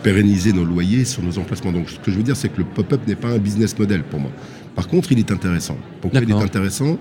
pérenniser 0.03 0.53
nos 0.53 0.65
loyers 0.65 1.05
sur 1.05 1.23
nos 1.23 1.39
emplacements. 1.39 1.73
Donc, 1.73 1.91
ce 1.91 1.99
que 1.99 2.11
je 2.11 2.17
veux 2.17 2.23
dire, 2.23 2.37
c'est 2.37 2.49
que 2.49 2.59
le 2.59 2.65
pop-up 2.65 3.07
n'est 3.07 3.17
pas 3.17 3.29
un 3.29 3.39
business 3.39 3.79
model 3.79 4.03
pour 4.03 4.19
moi. 4.19 4.31
Par 4.75 4.89
contre, 4.89 5.13
il 5.13 5.19
est 5.19 5.31
intéressant. 5.31 5.77
Pourquoi 6.01 6.21
il 6.21 6.31
est 6.31 6.35
intéressant? 6.35 6.97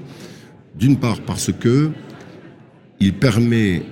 D'une 0.77 0.97
part, 0.97 1.21
parce 1.21 1.51
que 1.53 1.91
il 2.99 3.13
permet, 3.13 3.83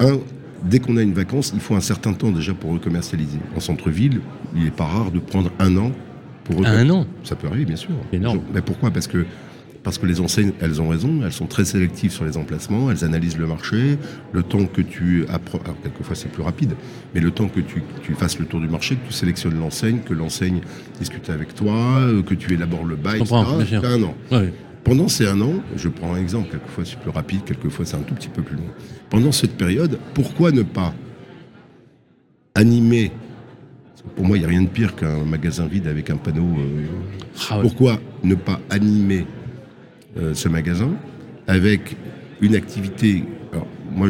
un, 0.00 0.18
dès 0.64 0.80
qu'on 0.80 0.96
a 0.96 1.02
une 1.02 1.12
vacance, 1.14 1.52
il 1.54 1.60
faut 1.60 1.76
un 1.76 1.80
certain 1.80 2.12
temps 2.12 2.32
déjà 2.32 2.54
pour 2.54 2.72
recommercialiser. 2.72 3.38
En 3.56 3.60
centre-ville, 3.60 4.20
il 4.56 4.64
n'est 4.64 4.70
pas 4.72 4.86
rare 4.86 5.12
de 5.12 5.20
prendre 5.20 5.52
un 5.60 5.76
an 5.76 5.92
pour 6.44 6.66
un 6.66 6.88
an 6.90 7.06
Ça 7.24 7.36
peut 7.36 7.46
arriver, 7.46 7.64
bien 7.64 7.76
sûr. 7.76 7.90
Énorme. 8.12 8.40
Mais 8.52 8.62
pourquoi? 8.62 8.90
Parce 8.90 9.06
que 9.06 9.24
parce 9.82 9.98
que 9.98 10.06
les 10.06 10.20
enseignes, 10.20 10.52
elles 10.60 10.80
ont 10.80 10.88
raison, 10.88 11.22
elles 11.24 11.32
sont 11.32 11.46
très 11.46 11.64
sélectives 11.64 12.12
sur 12.12 12.24
les 12.24 12.36
emplacements, 12.36 12.90
elles 12.90 13.04
analysent 13.04 13.36
le 13.36 13.46
marché, 13.46 13.98
le 14.32 14.42
temps 14.42 14.66
que 14.66 14.80
tu 14.80 15.26
apprends, 15.28 15.58
alors 15.64 15.76
quelquefois 15.82 16.14
c'est 16.14 16.30
plus 16.30 16.42
rapide, 16.42 16.74
mais 17.14 17.20
le 17.20 17.30
temps 17.30 17.48
que 17.48 17.60
tu, 17.60 17.82
fasses 18.14 18.38
le 18.38 18.44
tour 18.44 18.60
du 18.60 18.68
marché, 18.68 18.96
que 18.96 19.08
tu 19.08 19.12
sélectionnes 19.12 19.58
l'enseigne, 19.58 19.98
que 20.00 20.14
l'enseigne 20.14 20.60
discute 21.00 21.28
avec 21.30 21.54
toi, 21.54 21.98
euh, 21.98 22.22
que 22.22 22.34
tu 22.34 22.54
élabores 22.54 22.84
le 22.84 22.96
bail, 22.96 23.20
etc. 23.22 23.36
C'est 23.68 23.84
un 23.84 24.02
an. 24.02 24.14
Pendant 24.84 25.06
ces 25.06 25.26
un 25.28 25.40
an, 25.40 25.54
je 25.76 25.88
prends 25.88 26.14
un 26.14 26.18
exemple, 26.18 26.50
quelquefois 26.50 26.84
c'est 26.84 26.98
plus 26.98 27.10
rapide, 27.10 27.44
quelquefois 27.44 27.84
c'est 27.84 27.96
un 27.96 28.02
tout 28.02 28.14
petit 28.14 28.28
peu 28.28 28.42
plus 28.42 28.56
long. 28.56 28.66
Pendant 29.10 29.32
cette 29.32 29.56
période, 29.56 29.98
pourquoi 30.14 30.50
ne 30.50 30.62
pas 30.62 30.92
animer 32.54 33.12
pour 34.16 34.26
moi, 34.26 34.36
il 34.36 34.40
n'y 34.40 34.46
a 34.46 34.48
rien 34.48 34.62
de 34.62 34.68
pire 34.68 34.94
qu'un 34.94 35.24
magasin 35.24 35.66
vide 35.66 35.86
avec 35.86 36.10
un 36.10 36.16
panneau. 36.16 36.58
Euh, 36.58 36.86
ah 37.50 37.58
pourquoi 37.60 38.00
ne 38.24 38.34
pas 38.34 38.60
animer 38.70 39.26
euh, 40.16 40.34
ce 40.34 40.48
magasin 40.48 40.90
avec 41.46 41.96
une 42.40 42.54
activité 42.54 43.24
alors, 43.52 43.66
Moi, 43.90 44.08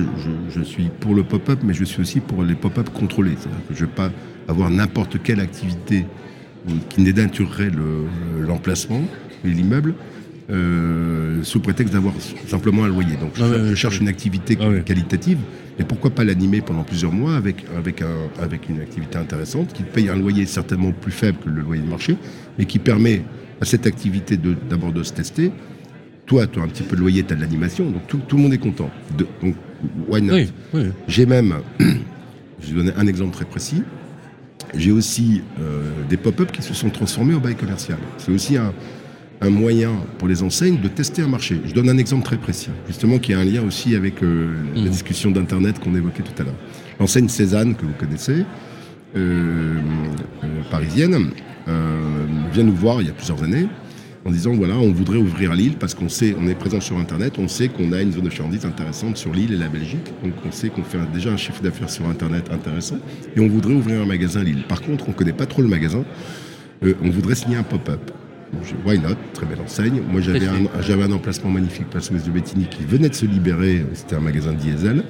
je, 0.51 0.63
suis 0.63 0.91
pour 1.01 1.15
le 1.15 1.23
pop-up, 1.23 1.61
mais 1.63 1.75
je 1.75 1.85
suis 1.85 2.01
aussi 2.01 2.21
pour 2.21 2.43
les 2.43 2.55
pop-up 2.55 2.89
contrôlés. 2.91 3.35
C'est-à-dire 3.39 3.67
que 3.69 3.75
je 3.75 3.83
ne 3.83 3.87
vais 3.87 3.95
pas 3.95 4.11
avoir 4.49 4.71
n'importe 4.71 5.23
quelle 5.23 5.41
activité 5.41 6.07
qui 6.89 7.03
dénaturerait 7.03 7.71
l'emplacement 8.41 9.03
et 9.45 9.49
l'immeuble 9.49 9.95
euh, 10.51 11.43
sous 11.45 11.61
prétexte 11.61 11.95
d'avoir 11.95 12.15
simplement 12.47 12.85
un 12.85 12.89
loyer. 12.89 13.17
Donc 13.17 13.33
je, 13.35 13.45
ah 13.45 13.75
cherche 13.75 14.01
une 14.01 14.09
activité 14.09 14.59
ah 14.61 14.81
qualitative, 14.81 15.39
et 15.79 15.85
pourquoi 15.85 16.11
pas 16.11 16.25
l'animer 16.25 16.61
pendant 16.61 16.83
plusieurs 16.83 17.13
mois 17.13 17.35
avec, 17.35 17.65
avec, 17.77 18.03
un, 18.03 18.29
avec 18.41 18.69
une 18.69 18.81
activité 18.81 19.17
intéressante 19.19 19.73
qui 19.73 19.83
paye 19.83 20.09
un 20.09 20.17
loyer 20.17 20.45
certainement 20.47 20.93
plus 20.93 21.13
faible 21.13 21.39
que 21.39 21.49
le 21.49 21.63
loyer 21.63 21.83
de 21.83 21.89
marché, 21.89 22.17
mais 22.59 22.67
qui 22.67 22.79
permet 22.79 23.23
à 23.61 23.65
cette 23.65 23.87
activité 23.87 24.37
d'abord 24.37 24.93
de, 24.93 25.03
se 25.03 25.13
tester. 25.13 25.51
Toi, 26.27 26.47
tu 26.47 26.61
as 26.61 26.63
un 26.63 26.69
petit 26.69 26.83
peu 26.83 26.97
de 26.97 27.01
loyer, 27.01 27.23
tu 27.23 27.33
as 27.33 27.37
de 27.37 27.41
l'animation, 27.41 27.91
donc 27.91 28.07
tout, 28.07 28.21
tout, 28.29 28.37
le 28.37 28.43
monde 28.43 28.53
est 28.53 28.59
content. 28.59 28.91
De, 29.17 29.27
donc, 29.43 29.55
why 30.09 30.21
not 30.21 30.37
J'ai 31.09 31.27
même, 31.27 31.55
je 31.79 32.69
vais 32.69 32.75
donner 32.75 32.93
un 32.97 33.07
exemple 33.07 33.33
très 33.33 33.45
précis, 33.45 33.83
j'ai 34.75 34.93
aussi 34.93 35.43
euh, 35.61 35.91
des 36.09 36.17
pop-up 36.17 36.53
qui 36.53 36.63
se 36.63 36.75
sont 36.75 36.91
transformés 36.91 37.35
en 37.35 37.41
bail 37.41 37.57
commercial. 37.57 37.99
C'est 38.19 38.33
aussi 38.33 38.57
un, 38.57 38.73
un 39.43 39.51
moyen 39.51 39.91
pour 40.19 40.29
les 40.29 40.43
enseignes 40.43 40.81
de 40.81 40.89
tester 40.89 41.21
un 41.21 41.29
marché. 41.29 41.61
Je 41.67 41.75
donne 41.75 41.91
un 41.91 41.99
exemple 41.99 42.25
très 42.25 42.37
précis, 42.39 42.71
justement 42.87 43.19
qui 43.19 43.35
a 43.35 43.41
un 43.41 43.45
lien 43.45 43.63
aussi 43.63 43.97
avec 43.97 44.23
euh, 44.23 44.55
la 44.75 44.83
mmh. 44.83 44.89
discussion 44.89 45.31
d'Internet 45.31 45.81
qu'on 45.81 45.95
évoquait 45.95 46.23
tout 46.23 46.41
à 46.41 46.45
l'heure. 46.45 46.55
L'enseigne 47.01 47.29
Cézanne, 47.29 47.75
que 47.75 47.85
vous 47.85 47.93
connaissez, 47.99 48.45
euh, 49.17 49.81
euh, 50.45 50.63
parisienne, 50.71 51.31
vient 52.53 52.65
nous 52.65 52.75
voir 52.75 53.01
il 53.01 53.07
y 53.07 53.11
a 53.11 53.13
plusieurs 53.13 53.43
années 53.45 53.67
en 54.25 54.31
disant 54.31 54.53
voilà, 54.53 54.77
on 54.77 54.93
voudrait 54.93 55.19
ouvrir 55.19 55.53
à 55.53 55.57
Lille 55.57 55.77
parce 55.79 55.95
qu'on 55.95 56.09
sait, 56.09 56.35
on 56.39 56.47
est 56.47 56.55
présent 56.55 56.81
sur 56.81 56.99
Internet, 56.99 57.35
on 57.39 57.49
sait 57.49 57.69
qu'on 57.69 57.93
a 57.93 58.03
une 58.03 58.13
zone 58.13 58.25
de 58.25 58.31
chandise 58.31 58.65
intéressante 58.65 59.17
sur 59.17 59.33
l'île 59.33 59.53
et 59.53 59.57
la 59.57 59.69
Belgique, 59.69 60.13
donc 60.23 60.35
on 60.47 60.53
sait 60.53 60.69
qu'on 60.69 60.83
fait 60.83 60.99
déjà 61.13 61.31
un 61.31 61.37
chiffre 61.37 61.63
d'affaires 61.63 61.91
sur 61.91 62.07
Internet 62.09 62.51
intéressant 62.53 62.99
et 63.37 63.41
on 63.41 63.49
voudrait 63.49 63.75
ouvrir 63.75 64.03
un 64.03 64.07
magasin 64.07 64.41
à 64.41 64.45
Lille. 64.45 64.65
Par 64.69 64.83
contre, 64.83 65.05
on 65.07 65.13
ne 65.13 65.17
connaît 65.17 65.33
pas 65.33 65.47
trop 65.47 65.63
le 65.63 65.69
magasin, 65.69 66.05
on 66.83 67.11
voudrait 67.11 67.37
signer 67.37 67.57
un 67.57 67.63
pop-up 67.63 68.11
why 68.85 68.99
not? 68.99 69.17
Très 69.35 69.47
belle 69.47 69.61
enseigne. 69.61 70.03
Moi, 70.11 70.21
j'avais 70.21 70.47
un, 70.47 71.03
un, 71.03 71.13
emplacement 71.13 71.51
magnifique, 71.51 71.89
place 71.91 72.11
Ouest 72.11 72.27
de 72.27 72.31
Bétigny, 72.31 72.67
qui 72.67 72.85
venait 72.85 73.09
de 73.09 73.15
se 73.15 73.27
libérer. 73.27 73.85
C'était 73.95 74.17
un 74.17 74.21
magasin 74.21 74.53
diesel 74.53 75.05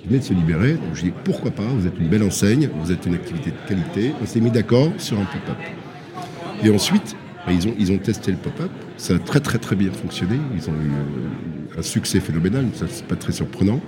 qui 0.00 0.08
venait 0.08 0.20
de 0.20 0.24
se 0.24 0.34
libérer. 0.34 0.74
Donc, 0.74 0.94
je 0.94 1.02
dis 1.02 1.12
pourquoi 1.24 1.50
pas? 1.50 1.66
Vous 1.66 1.86
êtes 1.86 1.98
une 1.98 2.08
belle 2.08 2.22
enseigne, 2.22 2.68
vous 2.80 2.92
êtes 2.92 3.06
une 3.06 3.14
activité 3.14 3.50
de 3.50 3.68
qualité. 3.68 4.12
On 4.22 4.26
s'est 4.26 4.40
mis 4.40 4.50
d'accord 4.50 4.90
sur 4.98 5.18
un 5.18 5.24
pop-up. 5.24 5.56
Et 6.62 6.70
ensuite, 6.70 7.16
bah, 7.46 7.52
ils, 7.52 7.68
ont, 7.68 7.74
ils 7.78 7.92
ont 7.92 7.98
testé 7.98 8.30
le 8.30 8.38
pop-up. 8.38 8.70
Ça 8.96 9.14
a 9.14 9.18
très 9.18 9.40
très 9.40 9.58
très 9.58 9.76
bien 9.76 9.92
fonctionné. 9.92 10.36
Ils 10.56 10.68
ont 10.70 10.74
eu 10.74 11.78
un 11.78 11.82
succès 11.82 12.20
phénoménal. 12.20 12.66
Ça, 12.74 12.86
c'est 12.88 13.06
pas 13.06 13.16
très 13.16 13.32
surprenant. 13.32 13.80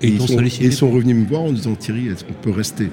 Et, 0.00 0.08
ils, 0.08 0.20
sont, 0.20 0.40
ils, 0.40 0.72
sont, 0.72 0.90
revenus 0.90 1.16
me 1.16 1.24
voir 1.24 1.42
en 1.42 1.52
disant 1.52 1.74
Thierry, 1.74 2.08
est-ce 2.08 2.24
qu'on 2.24 2.34
peut 2.34 2.50
rester? 2.50 2.90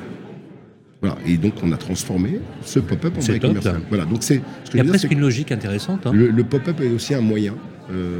Et 1.25 1.37
donc 1.37 1.53
on 1.63 1.71
a 1.71 1.77
transformé 1.77 2.39
ce 2.63 2.79
pop-up 2.79 3.13
en 3.17 3.25
bail 3.25 3.39
commercial. 3.39 3.81
Voilà, 3.89 4.05
donc 4.05 4.19
c'est. 4.21 4.41
Il 4.73 4.77
y 4.77 4.81
a 4.81 4.83
presque 4.83 5.11
une 5.11 5.19
logique 5.19 5.51
intéressante. 5.51 6.05
Hein. 6.05 6.11
Le, 6.13 6.43
pop-up 6.43 6.79
est 6.81 6.89
aussi 6.89 7.15
un 7.15 7.21
moyen, 7.21 7.55
euh, 7.91 8.19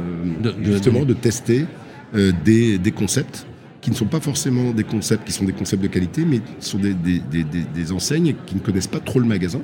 justement, 0.62 1.04
de, 1.04 1.14
tester 1.14 1.66
euh, 2.14 2.32
des, 2.44 2.92
concepts 2.94 3.46
qui 3.80 3.90
ne 3.90 3.96
sont 3.96 4.06
pas 4.06 4.20
forcément 4.20 4.72
des 4.72 4.84
concepts 4.84 5.24
qui 5.24 5.32
sont 5.32 5.44
des 5.44 5.52
concepts 5.52 5.82
de 5.82 5.88
qualité, 5.88 6.24
mais 6.24 6.40
sont 6.58 6.78
des, 6.78 6.94
des, 6.94 7.92
enseignes 7.92 8.34
qui 8.46 8.56
ne 8.56 8.60
connaissent 8.60 8.86
pas 8.88 9.00
trop 9.00 9.20
le 9.20 9.26
magasin 9.26 9.60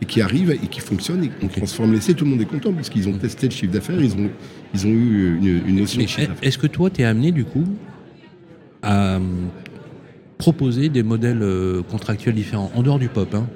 et 0.00 0.06
qui 0.06 0.22
arrivent 0.22 0.50
et 0.50 0.66
qui 0.66 0.80
fonctionnent 0.80 1.24
et 1.24 1.28
qu'on 1.28 1.48
transforme 1.48 1.92
l'essai. 1.92 2.14
Tout 2.14 2.24
le 2.24 2.30
monde 2.30 2.40
est 2.40 2.46
content 2.46 2.72
parce 2.72 2.88
qu'ils 2.88 3.08
ont 3.08 3.18
testé 3.18 3.46
le 3.46 3.52
chiffre 3.52 3.72
d'affaires, 3.72 4.00
ils 4.00 4.14
ont, 4.14 4.30
ils 4.72 4.86
ont 4.86 4.90
eu 4.90 5.36
une, 5.36 5.68
une 5.68 5.76
notion 5.76 6.00
de 6.00 6.06
chiffre 6.06 6.32
Est-ce 6.42 6.58
que 6.58 6.66
toi, 6.66 6.88
tu 6.88 7.02
es 7.02 7.04
amené 7.04 7.30
du 7.30 7.44
coup 7.44 7.64
à 8.82 9.18
proposer 10.44 10.90
des 10.90 11.02
modèles 11.02 11.40
euh, 11.40 11.80
contractuels 11.90 12.34
différents, 12.34 12.70
en 12.74 12.82
dehors 12.82 12.98
du 12.98 13.08
pop. 13.08 13.34
Hein. 13.34 13.46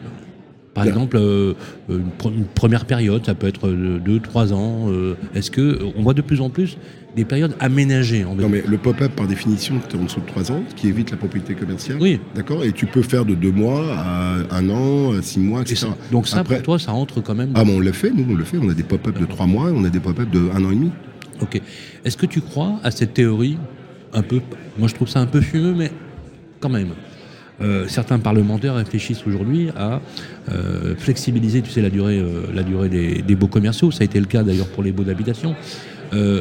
Par 0.73 0.87
exemple, 0.87 1.19
euh, 1.19 1.53
une, 1.91 2.47
première 2.55 2.87
période, 2.87 3.27
ça 3.27 3.35
peut 3.35 3.47
être 3.47 3.69
2-3 3.69 4.55
ans. 4.55 4.87
Euh, 4.89 5.15
est-ce 5.35 5.51
que 5.51 5.81
on 5.97 6.03
voit 6.03 6.15
de 6.15 6.23
plus 6.23 6.41
en 6.41 6.49
plus 6.49 6.79
des 7.15 7.27
périodes 7.27 7.55
aménagées 7.61 8.25
en 8.25 8.37
Non, 8.37 8.49
mais 8.49 8.63
le 8.67 8.79
pop-up, 8.79 9.13
par 9.15 9.27
définition, 9.27 9.75
tu 9.87 9.97
es 9.97 10.01
en 10.01 10.05
dessous 10.05 10.21
de 10.21 10.27
3 10.27 10.51
ans, 10.51 10.63
ce 10.71 10.75
qui 10.75 10.89
évite 10.89 11.11
la 11.11 11.19
propriété 11.19 11.55
commerciale. 11.55 11.99
Oui. 12.01 12.21
D'accord? 12.35 12.65
Et 12.65 12.73
tu 12.73 12.87
peux 12.87 13.03
faire 13.03 13.27
de 13.27 13.35
2 13.35 13.51
mois 13.51 13.85
à 13.93 14.37
1 14.51 14.71
an, 14.71 15.13
à 15.13 15.21
6 15.21 15.41
mois, 15.41 15.61
etc. 15.61 15.89
donc 16.11 16.27
ça, 16.27 16.43
pour 16.43 16.63
toi, 16.63 16.79
ça 16.79 16.93
rentre 16.93 17.21
quand 17.21 17.35
même 17.35 17.51
Ah, 17.55 17.65
mais 17.67 17.75
on 17.75 17.81
le 17.81 17.93
fait, 17.93 18.11
nous, 18.11 18.25
on 18.31 18.35
le 18.35 18.45
fait. 18.45 18.57
On 18.57 18.71
a 18.71 18.75
des 18.75 18.83
pop-up 18.83 19.19
de 19.19 19.27
3 19.27 19.47
mois, 19.47 19.71
on 19.75 19.85
a 19.85 19.91
des 19.91 20.01
pop-up 20.01 20.31
de 20.31 20.41
1 20.55 20.65
an 20.65 20.71
et 20.71 20.75
demi. 20.75 20.91
Ok. 21.43 21.61
Est-ce 22.07 22.17
que 22.17 22.27
tu 22.27 22.41
crois 22.41 22.81
à 22.83 22.91
cette 22.91 23.13
théorie 23.13 23.59
un 24.15 24.23
peu... 24.23 24.41
Moi, 24.79 24.89
je 24.89 24.95
trouve 24.95 25.09
ça 25.09 25.21
un 25.21 25.27
peu 25.27 25.43
fumeux, 25.43 25.75
mais 25.75 25.91
quand 26.61 26.69
même. 26.69 26.91
euh, 27.61 27.87
certains 27.89 28.19
parlementaires 28.21 28.77
réfléchissent 28.77 29.27
aujourd'hui 29.27 29.71
à 29.77 30.01
euh, 30.53 30.95
flexibiliser, 30.97 31.61
tu 31.63 31.71
sais, 31.71 31.83
la 31.83 31.91
durée, 31.91 32.19
euh, 32.21 32.43
la 32.55 32.63
durée 32.63 32.89
des, 32.89 33.21
des 33.23 33.35
baux 33.35 33.49
commerciaux. 33.49 33.91
Ça 33.91 34.03
a 34.03 34.05
été 34.05 34.21
le 34.21 34.27
cas 34.27 34.43
d'ailleurs 34.45 34.69
pour 34.69 34.83
les 34.85 34.93
baux 34.93 35.05
d'habitation 35.05 35.55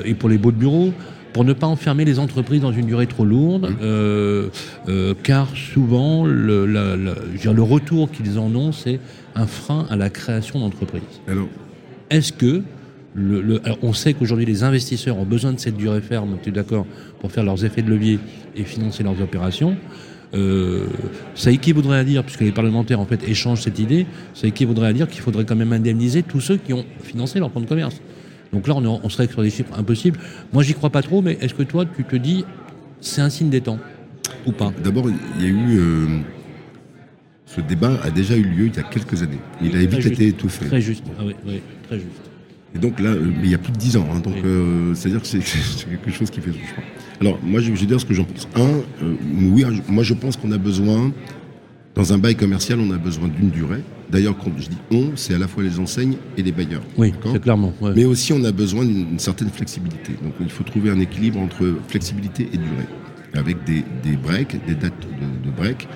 et 0.06 0.14
pour 0.14 0.30
les 0.30 0.38
baux 0.38 0.52
de 0.52 0.58
bureau 0.58 0.94
pour 1.34 1.44
ne 1.44 1.52
pas 1.54 1.68
enfermer 1.68 2.06
les 2.06 2.20
entreprises 2.20 2.62
dans 2.62 2.72
une 2.72 2.86
durée 2.88 3.06
trop 3.06 3.26
lourde, 3.26 3.70
euh, 3.82 4.48
euh, 4.88 5.14
car 5.24 5.50
souvent 5.56 6.26
le, 6.26 6.66
la- 6.66 6.96
la- 6.96 7.14
je 7.16 7.32
veux 7.34 7.38
dire, 7.38 7.54
le 7.54 7.62
retour 7.62 8.10
qu'ils 8.10 8.40
en 8.40 8.56
ont, 8.56 8.72
c'est 8.72 9.00
un 9.36 9.46
frein 9.46 9.86
à 9.90 9.96
la 9.98 10.10
création 10.10 10.60
d'entreprises. 10.60 11.04
Est-ce 12.10 12.32
que 12.34 12.64
le, 13.14 13.42
le- 13.42 13.62
alors 13.66 13.78
on 13.84 13.94
sait 13.94 14.14
qu'aujourd'hui 14.14 14.46
les 14.46 14.64
investisseurs 14.64 15.18
ont 15.20 15.26
besoin 15.26 15.52
de 15.52 15.60
cette 15.60 15.76
durée 15.78 16.02
ferme, 16.02 16.38
tu 16.42 16.50
es 16.50 16.52
d'accord, 16.52 16.86
pour 17.20 17.32
faire 17.32 17.44
leurs 17.44 17.64
effets 17.66 17.82
de 17.84 17.90
levier 17.90 18.20
et 18.56 18.64
financer 18.64 19.04
leurs 19.04 19.22
opérations. 19.22 19.76
Euh, 20.34 20.88
ça 21.36 21.52
équivaudrait 21.52 22.00
à 22.00 22.04
dire, 22.04 22.24
puisque 22.24 22.42
les 22.42 22.52
parlementaires 22.52 23.00
en 23.00 23.06
fait 23.06 23.28
échangent 23.28 23.62
cette 23.62 23.80
idée, 23.80 24.06
ça 24.34 24.48
équivaudrait 24.48 24.88
à 24.88 24.94
dire 24.94 25.08
qu'il 25.08 25.22
faudrait 25.22 25.46
quand 25.46 25.56
même 25.56 25.74
indemniser 25.74 26.24
tous 26.24 26.42
ceux 26.42 26.58
qui 26.58 26.74
ont 26.74 26.86
financé 27.02 27.40
leur 27.40 27.52
fonds 27.52 27.62
de 27.62 27.66
commerce. 27.66 28.02
Donc 28.54 28.68
là, 28.68 28.76
on, 28.76 29.10
serait 29.10 29.28
sur 29.28 29.42
des 29.42 29.50
chiffres 29.50 29.74
impossibles. 29.78 30.20
Moi, 30.54 30.64
j'y 30.64 30.74
crois 30.74 30.90
pas 30.90 31.02
trop, 31.02 31.22
mais 31.22 31.38
est-ce 31.42 31.54
que 31.54 31.64
toi, 31.64 31.86
tu 31.86 32.04
te 32.04 32.16
dis, 32.16 32.46
c'est 33.02 33.22
un 33.22 33.30
signe 33.30 33.50
des 33.50 33.62
temps 33.62 33.80
ou 34.46 34.52
pas? 34.52 34.72
D'abord, 34.84 35.10
il 35.38 35.44
y 35.44 35.46
a 35.46 35.50
eu. 35.50 35.80
euh, 35.80 36.08
ce 37.46 37.62
débat 37.62 37.98
a 38.04 38.10
déjà 38.12 38.36
eu 38.36 38.44
lieu 38.44 38.68
il 38.68 38.76
y 38.76 38.80
a 38.80 38.84
quelques 38.84 39.24
années. 39.24 39.40
Il 39.62 39.76
a 39.76 39.80
vite 39.80 40.06
été 40.06 40.28
étouffé. 40.28 40.66
Très 40.66 40.82
juste. 40.82 41.04
Ah 41.18 41.24
oui, 41.26 41.34
oui, 41.46 41.62
très 41.88 41.98
juste. 41.98 42.30
Et 42.76 42.80
donc 42.80 43.00
là, 43.00 43.10
euh, 43.12 43.32
il 43.44 43.50
y 43.50 43.56
a 43.56 43.58
plus 43.58 43.72
de 43.72 43.78
10 43.78 43.98
ans, 43.98 44.08
hein, 44.14 44.20
donc 44.20 44.36
euh, 44.44 44.94
c'est-à-dire 44.94 45.22
que 45.22 45.28
c'est 45.28 45.40
quelque 45.40 46.12
chose 46.12 46.30
qui 46.30 46.42
fait 46.42 46.52
son 46.52 46.58
chemin. 46.60 46.88
Alors 47.22 47.40
moi, 47.44 47.60
je 47.62 47.72
vais 47.72 47.86
dire 47.86 48.00
ce 48.00 48.06
que 48.06 48.14
j'en 48.14 48.26
pense. 48.26 48.48
Un, 48.56 48.62
euh, 49.04 49.16
oui, 49.52 49.64
un- 49.64 49.92
moi 49.92 50.04
je 50.04 50.14
pense 50.14 50.36
qu'on 50.38 50.52
a 50.52 50.58
besoin, 50.58 51.12
dans 51.96 52.14
un 52.14 52.18
bail 52.18 52.36
commercial, 52.36 52.80
on 52.80 52.92
a 52.92 52.98
besoin 52.98 53.30
d'une 53.30 53.50
durée. 53.50 53.82
D'ailleurs, 54.12 54.38
quand 54.38 54.52
je 54.58 54.70
dis 54.70 54.78
on, 54.92 55.12
c'est 55.16 55.34
à 55.34 55.38
la 55.38 55.48
fois 55.48 55.64
les 55.64 55.80
enseignes 55.80 56.16
et 56.38 56.44
les 56.44 56.52
bailleurs. 56.52 56.84
Oui, 56.98 57.14
c'est 57.32 57.42
clairement. 57.42 57.74
ouais. 57.82 57.92
Mais 57.96 58.06
aussi, 58.06 58.32
on 58.34 58.44
a 58.44 58.52
besoin 58.52 58.86
d'une 58.86 59.12
une 59.14 59.20
certaine 59.20 59.50
flexibilité. 59.50 60.14
Donc, 60.24 60.34
il 60.40 60.50
faut 60.50 60.64
trouver 60.64 60.90
un 60.92 61.00
équilibre 61.00 61.40
entre 61.40 61.76
flexibilité 61.88 62.48
et 62.54 62.58
durée, 62.58 62.88
avec 63.34 63.64
des, 63.66 63.84
des 64.04 64.16
breaks, 64.18 64.56
des 64.68 64.76
dates 64.76 64.94
de, 65.02 65.50
de 65.50 65.56
break, 65.56 65.88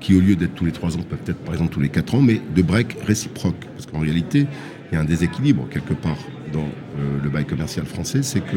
qui 0.00 0.14
au 0.14 0.20
lieu 0.20 0.36
d'être 0.36 0.54
tous 0.54 0.64
les 0.64 0.72
trois 0.72 0.96
ans, 0.96 1.00
peuvent 1.08 1.18
être 1.26 1.38
par 1.40 1.54
exemple 1.54 1.72
tous 1.74 1.80
les 1.80 1.88
quatre 1.90 2.14
ans, 2.14 2.22
mais 2.22 2.40
de 2.54 2.62
break 2.62 2.96
réciproques. 3.06 3.66
Parce 3.74 3.84
qu'en 3.86 3.98
réalité, 3.98 4.46
il 4.90 4.94
y 4.94 4.98
a 4.98 5.00
un 5.00 5.04
déséquilibre 5.04 5.68
quelque 5.70 5.94
part 5.94 6.18
dans 6.52 6.60
euh, 6.60 7.18
le 7.22 7.28
bail 7.28 7.44
commercial 7.44 7.86
français, 7.86 8.22
c'est 8.22 8.40
que 8.40 8.56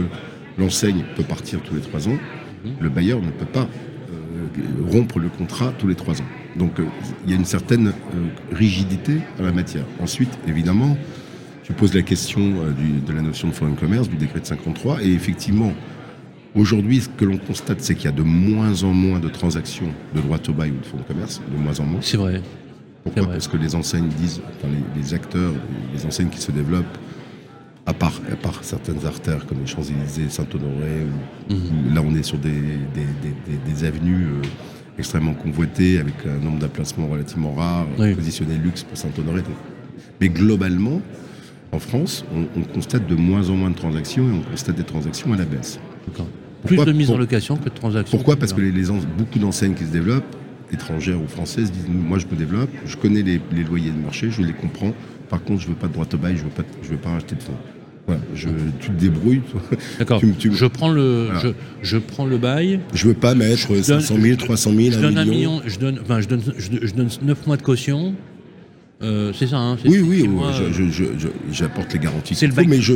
l'enseigne 0.57 1.03
peut 1.15 1.23
partir 1.23 1.61
tous 1.61 1.75
les 1.75 1.81
trois 1.81 2.07
ans, 2.07 2.17
le 2.79 2.89
bailleur 2.89 3.21
ne 3.21 3.31
peut 3.31 3.45
pas 3.45 3.67
euh, 4.11 4.91
rompre 4.91 5.19
le 5.19 5.29
contrat 5.29 5.73
tous 5.77 5.87
les 5.87 5.95
trois 5.95 6.21
ans. 6.21 6.25
Donc 6.57 6.79
euh, 6.79 6.85
il 7.25 7.31
y 7.31 7.33
a 7.33 7.37
une 7.37 7.45
certaine 7.45 7.93
rigidité 8.51 9.19
à 9.39 9.43
la 9.43 9.51
matière. 9.51 9.85
Ensuite, 9.99 10.37
évidemment, 10.47 10.97
tu 11.63 11.73
poses 11.73 11.93
la 11.93 12.01
question 12.01 12.41
de 12.41 13.13
la 13.13 13.21
notion 13.21 13.49
de 13.49 13.53
de 13.53 13.79
commerce, 13.79 14.09
du 14.09 14.17
décret 14.17 14.39
de 14.39 14.45
53, 14.45 15.03
et 15.03 15.11
effectivement, 15.11 15.73
aujourd'hui, 16.55 17.01
ce 17.01 17.09
que 17.09 17.23
l'on 17.23 17.37
constate, 17.37 17.81
c'est 17.81 17.95
qu'il 17.95 18.05
y 18.05 18.07
a 18.07 18.11
de 18.11 18.23
moins 18.23 18.83
en 18.83 18.93
moins 18.93 19.19
de 19.19 19.29
transactions 19.29 19.93
de 20.15 20.21
droit 20.21 20.39
au 20.49 20.53
bail 20.53 20.71
ou 20.71 20.79
de 20.79 20.85
fonds 20.85 20.97
de 20.97 21.03
commerce, 21.03 21.41
de 21.49 21.57
moins 21.57 21.79
en 21.79 21.85
moins. 21.85 22.01
C'est 22.01 22.17
vrai. 22.17 22.41
Pourquoi. 23.03 23.25
Parce 23.27 23.47
que 23.47 23.57
les 23.57 23.75
enseignes 23.75 24.09
disent, 24.09 24.41
enfin, 24.57 24.67
les, 24.95 25.01
les 25.01 25.13
acteurs, 25.13 25.53
les 25.93 26.05
enseignes 26.05 26.29
qui 26.29 26.39
se 26.41 26.51
développent, 26.51 26.97
à 27.85 27.93
part, 27.93 28.21
à 28.31 28.35
part 28.35 28.59
certaines 28.63 29.05
artères 29.05 29.45
comme 29.47 29.59
les 29.59 29.65
Champs-Élysées, 29.67 30.29
Saint-Honoré, 30.29 31.07
où, 31.49 31.53
où 31.53 31.93
là 31.95 32.01
on 32.05 32.13
est 32.15 32.23
sur 32.23 32.37
des, 32.37 32.49
des, 32.51 33.07
des- 33.23 33.57
des- 33.57 33.71
des 33.73 33.83
avenues 33.85 34.25
euh, 34.25 34.41
extrêmement 34.99 35.33
convoitées, 35.33 35.97
avec 35.99 36.13
un 36.27 36.43
nombre 36.43 36.59
d'emplacements 36.59 37.07
relativement 37.07 37.53
rares, 37.53 37.87
Oui. 37.97 38.13
positionnés 38.13 38.57
luxe 38.57 38.83
pour 38.83 38.95
Saint-Honoré. 38.97 39.41
Mais 40.19 40.29
globalement, 40.29 41.01
en 41.71 41.79
France, 41.79 42.23
on, 42.35 42.59
on 42.59 42.63
constate 42.65 43.07
de 43.07 43.15
moins 43.15 43.49
en 43.49 43.55
moins 43.55 43.71
de 43.71 43.75
transactions 43.75 44.29
et 44.29 44.31
on 44.31 44.41
constate 44.51 44.75
des 44.75 44.83
transactions 44.83 45.33
à 45.33 45.37
la 45.37 45.45
baisse. 45.45 45.79
Plus 46.65 46.77
de 46.85 46.91
mise 46.91 47.09
en 47.09 47.17
location 47.17 47.55
que 47.57 47.63
de 47.65 47.69
transactions. 47.73 48.15
Pourquoi 48.15 48.35
Parce 48.35 48.53
que 48.53 48.61
les, 48.61 48.71
les 48.71 48.91
en- 48.91 48.99
beaucoup 49.17 49.39
d'enseignes 49.39 49.73
qui 49.73 49.85
se 49.85 49.91
développent, 49.91 50.35
étrangères 50.73 51.21
ou 51.21 51.27
françaises, 51.27 51.71
disent 51.71 51.87
moi 51.89 52.17
je 52.19 52.25
me 52.27 52.35
développe, 52.37 52.69
je 52.85 52.95
connais 52.97 53.21
les, 53.21 53.39
les 53.55 53.63
loyers 53.63 53.91
de 53.91 53.99
marché, 54.03 54.29
je 54.31 54.41
les 54.41 54.53
comprends. 54.53 54.93
Par 55.29 55.43
contre, 55.43 55.61
je 55.61 55.67
veux 55.67 55.75
pas 55.75 55.87
de 55.87 55.93
droit 55.93 56.05
au 56.13 56.17
bail, 56.17 56.35
je 56.37 56.43
veux 56.43 56.49
pas, 56.49 56.63
je 56.83 56.89
veux 56.89 56.97
pas 56.97 57.09
racheter 57.11 57.35
de 57.35 57.41
fonds. 57.43 57.53
Voilà, 58.07 58.21
je, 58.35 58.49
tu 58.79 58.89
te 58.89 58.99
débrouilles. 58.99 59.41
toi. 59.51 59.61
D'accord. 59.99 60.21
Je 60.21 60.65
prends 60.65 60.89
le, 60.91 61.25
Voilà. 61.31 61.39
je, 61.39 61.49
je 61.83 61.97
prends 61.97 62.25
le 62.25 62.37
bail. 62.37 62.79
Je 62.93 63.07
veux 63.07 63.13
pas 63.13 63.35
mettre 63.35 63.59
Je 63.73 63.73
donne- 63.75 63.83
500 64.01 64.15
000, 64.19 64.35
300 64.37 64.71
000, 64.75 64.91
Je 64.91 64.97
1 64.97 65.01
donne 65.01 65.17
un 65.19 65.25
million. 65.25 65.61
Je 65.65 65.77
donne, 65.79 65.99
enfin, 66.01 66.19
je 66.19 66.27
donne, 66.27 66.41
je, 66.57 66.69
je 66.85 66.93
donne 66.93 67.09
9 67.21 67.47
mois 67.47 67.57
de 67.57 67.61
caution. 67.61 68.13
Euh, 69.03 69.31
c'est 69.33 69.47
ça. 69.47 69.57
Hein, 69.57 69.77
Oui, 69.85 69.99
oui, 69.99 70.27
mois, 70.27 70.51
euh, 70.53 70.69
j'apporte 71.51 71.93
les 71.93 71.99
garanties. 71.99 72.35
C'est 72.35 72.47
le 72.47 72.53
bail. 72.53 72.67
mais 72.67 72.81
je, 72.81 72.93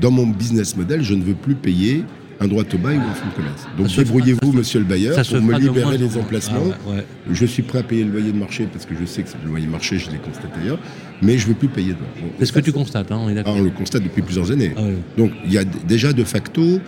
dans 0.00 0.10
mon 0.10 0.26
business 0.26 0.76
model, 0.76 1.02
je 1.02 1.14
ne 1.14 1.22
veux 1.22 1.34
plus 1.34 1.54
payer 1.54 2.02
un 2.40 2.46
droit 2.48 2.62
au 2.72 2.78
bail 2.78 2.98
ou 2.98 3.00
un 3.00 3.14
fonds 3.14 3.28
de 3.28 3.34
commerce. 3.34 3.66
Donc 3.78 3.88
débrouillez-vous, 3.94 4.52
monsieur 4.52 4.78
le 4.80 4.84
bailleur, 4.84 5.16
pour 5.22 5.42
me 5.42 5.58
libérer 5.58 5.98
les 5.98 6.16
emplacements. 6.16 6.62
Ah 6.86 6.90
ouais. 6.90 7.06
Je 7.30 7.46
suis 7.46 7.62
prêt 7.62 7.78
à 7.78 7.82
payer 7.82 8.04
le 8.04 8.10
loyer 8.12 8.32
de 8.32 8.38
marché 8.38 8.68
parce 8.70 8.84
que 8.86 8.94
je 8.98 9.04
sais 9.06 9.22
que 9.22 9.28
c'est 9.28 9.42
le 9.42 9.48
loyer 9.50 9.66
de 9.66 9.70
marché, 9.70 9.98
je 9.98 10.10
l'ai 10.10 10.18
constaté 10.18 10.60
ailleurs, 10.62 10.78
mais 11.22 11.38
je 11.38 11.44
ne 11.44 11.48
veux 11.52 11.58
plus 11.58 11.68
payer 11.68 11.92
de. 11.92 11.98
Bon, 12.20 12.28
C'est 12.38 12.46
ce 12.46 12.52
que 12.52 12.60
tu 12.60 12.72
constates, 12.72 13.10
hein, 13.10 13.18
on 13.20 13.28
est 13.28 13.32
ah, 13.32 13.34
d'accord. 13.36 13.56
on 13.56 13.62
le 13.62 13.70
constate 13.70 14.02
depuis 14.02 14.22
plusieurs 14.22 14.50
années. 14.50 14.72
Ah 14.76 14.82
ouais. 14.82 14.96
Donc 15.16 15.32
il 15.44 15.52
y 15.52 15.58
a 15.58 15.64
déjà 15.64 16.12
de 16.12 16.24
facto 16.24 16.80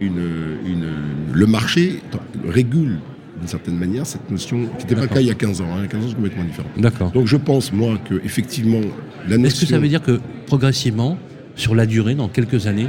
une, 0.00 0.22
une, 0.66 0.86
le 1.32 1.46
marché 1.46 2.00
régule 2.48 2.98
d'une 3.38 3.48
certaine 3.48 3.76
manière 3.76 4.04
cette 4.06 4.28
notion 4.30 4.66
qui 4.78 4.84
n'était 4.84 4.94
pas 4.96 5.02
le 5.02 5.06
cas 5.08 5.20
il 5.20 5.26
y 5.26 5.30
a 5.30 5.34
15 5.34 5.60
ans. 5.60 5.66
hein. 5.72 5.76
Il 5.78 5.82
y 5.82 5.84
a 5.84 5.88
15 5.88 6.00
ans, 6.00 6.06
c'est 6.08 6.14
complètement 6.16 6.44
différent. 6.44 6.68
D'accord. 6.76 7.10
Donc 7.12 7.26
je 7.26 7.36
pense, 7.36 7.72
moi, 7.72 7.98
que 8.08 8.14
effectivement, 8.24 8.80
la 9.28 9.38
notion... 9.38 9.46
Est-ce 9.46 9.60
que 9.60 9.66
ça 9.66 9.78
veut 9.78 9.88
dire 9.88 10.02
que 10.02 10.20
progressivement, 10.46 11.18
sur 11.54 11.74
la 11.74 11.86
durée, 11.86 12.14
dans 12.14 12.28
quelques 12.28 12.66
années, 12.66 12.88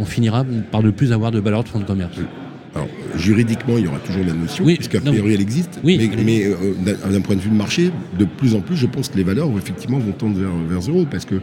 on 0.00 0.04
finira 0.04 0.44
par 0.70 0.82
ne 0.82 0.90
plus 0.90 1.12
avoir 1.12 1.30
de 1.30 1.40
valeur 1.40 1.64
de 1.64 1.68
fonds 1.68 1.80
de 1.80 1.84
commerce 1.84 2.16
Alors, 2.74 2.88
juridiquement, 3.16 3.78
il 3.78 3.84
y 3.84 3.88
aura 3.88 3.98
toujours 4.00 4.24
la 4.24 4.32
notion, 4.34 4.64
Oui, 4.64 4.74
puisqu'à 4.76 5.00
priori 5.00 5.34
elle 5.34 5.40
existe, 5.40 5.80
Oui, 5.82 6.10
mais, 6.24 6.44
euh, 6.44 6.54
d'un- 7.10 7.20
point 7.20 7.36
de 7.36 7.40
vue 7.40 7.50
de 7.50 7.54
marché, 7.54 7.90
de 8.18 8.24
plus 8.24 8.54
en 8.54 8.60
plus, 8.60 8.76
je 8.76 8.86
pense 8.86 9.08
que 9.08 9.16
les 9.16 9.22
valeurs, 9.24 9.48
effectivement, 9.56 9.98
vont 9.98 10.12
tendre 10.12 10.38
vers, 10.38 10.50
vers 10.68 10.82
zéro, 10.82 11.06
parce 11.10 11.24
que, 11.24 11.36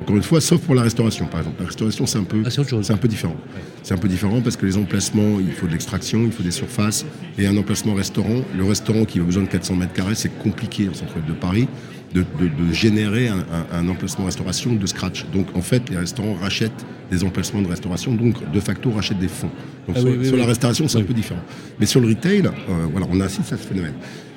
encore 0.00 0.16
une 0.16 0.22
fois, 0.22 0.40
sauf 0.40 0.60
pour 0.62 0.74
la 0.74 0.82
restauration, 0.82 1.26
par 1.26 1.40
exemple. 1.40 1.56
La 1.60 1.66
restauration, 1.66 2.06
c'est 2.06 2.18
un 2.18 2.22
peu... 2.24 2.42
Ah, 2.46 2.50
c'est 2.50 2.92
un 2.92 2.96
peu 2.96 3.08
différent. 3.08 3.36
C'est 3.82 3.94
un 3.94 3.98
peu 3.98 4.08
différent 4.08 4.40
parce 4.40 4.56
que 4.56 4.64
les 4.64 4.76
emplacements, 4.76 5.38
il 5.40 5.52
faut 5.52 5.66
de 5.66 5.72
l'extraction, 5.72 6.20
il 6.24 6.32
faut 6.32 6.42
des 6.44 6.50
surfaces. 6.52 7.04
Et 7.36 7.46
un 7.46 7.56
emplacement 7.56 7.94
restaurant, 7.94 8.42
le 8.56 8.64
restaurant 8.64 9.04
qui 9.04 9.18
a 9.18 9.22
besoin 9.24 9.42
de 9.42 9.48
400 9.48 9.74
mètres 9.76 9.92
carrés, 9.92 10.14
c'est 10.14 10.30
compliqué 10.38 10.88
en 10.88 10.94
centre-ville 10.94 11.26
de 11.28 11.32
Paris 11.32 11.68
de, 12.14 12.20
de- 12.40 12.48
de 12.68 12.72
générer 12.72 13.28
un, 13.28 13.38
un- 13.38 13.78
un 13.80 13.88
emplacement 13.88 14.24
restauration 14.24 14.74
de 14.74 14.86
scratch. 14.86 15.26
Donc 15.32 15.46
en 15.54 15.60
fait, 15.62 15.88
les 15.90 15.96
restaurants 15.98 16.34
rachètent 16.34 16.86
des 17.10 17.24
emplacements 17.24 17.62
de 17.62 17.68
restauration, 17.68 18.14
donc 18.14 18.34
de 18.50 18.60
facto 18.60 18.90
rachètent 18.90 19.18
des 19.18 19.28
fonds. 19.28 19.50
Donc 19.86 19.96
Ah 19.96 20.00
sur, 20.00 20.08
oui, 20.10 20.16
oui, 20.18 20.24
sur 20.26 20.34
oui. 20.34 20.40
la 20.40 20.46
restauration, 20.46 20.88
c'est 20.88 20.98
un 20.98 21.02
peu 21.04 21.14
différent. 21.14 21.40
Mais 21.80 21.86
sur 21.86 22.00
le 22.00 22.08
retail, 22.08 22.42
euh, 22.46 22.50
voilà, 22.90 23.06
on 23.10 23.20
assiste 23.20 23.52
à 23.52 23.56
ce 23.56 23.66
phénomène. 23.66 23.94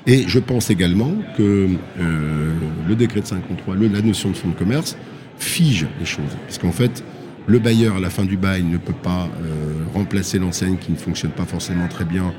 Et 0.08 0.24
je 0.28 0.40
pense 0.40 0.70
également 0.70 1.14
que 1.38 1.68
euh, 2.00 2.54
le 2.88 2.96
décret 2.96 3.22
de 3.22 3.26
53, 3.28 3.76
le- 3.76 3.88
la 3.88 4.02
notion 4.02 4.30
de 4.32 4.36
fonds 4.38 4.50
de 4.50 4.56
commerce, 4.56 4.98
fige 5.38 5.88
les 6.00 6.06
choses. 6.06 6.38
Puisqu'en 6.48 6.72
fait, 6.72 7.04
le 7.48 7.58
bailleur, 7.60 7.96
à 7.96 8.00
la 8.00 8.10
fin 8.10 8.26
du 8.26 8.38
bail, 8.38 8.64
ne 8.64 8.78
peut 8.78 8.94
pas 8.94 9.28
euh, 9.44 9.84
remplacer 9.94 10.40
l'enseigne 10.40 10.78
qui 10.78 10.92
ne 10.92 10.98
fonctionne 10.98 11.32
pas 11.32 11.46
forcément 11.46 11.88
très 11.88 12.06
bien 12.06 12.34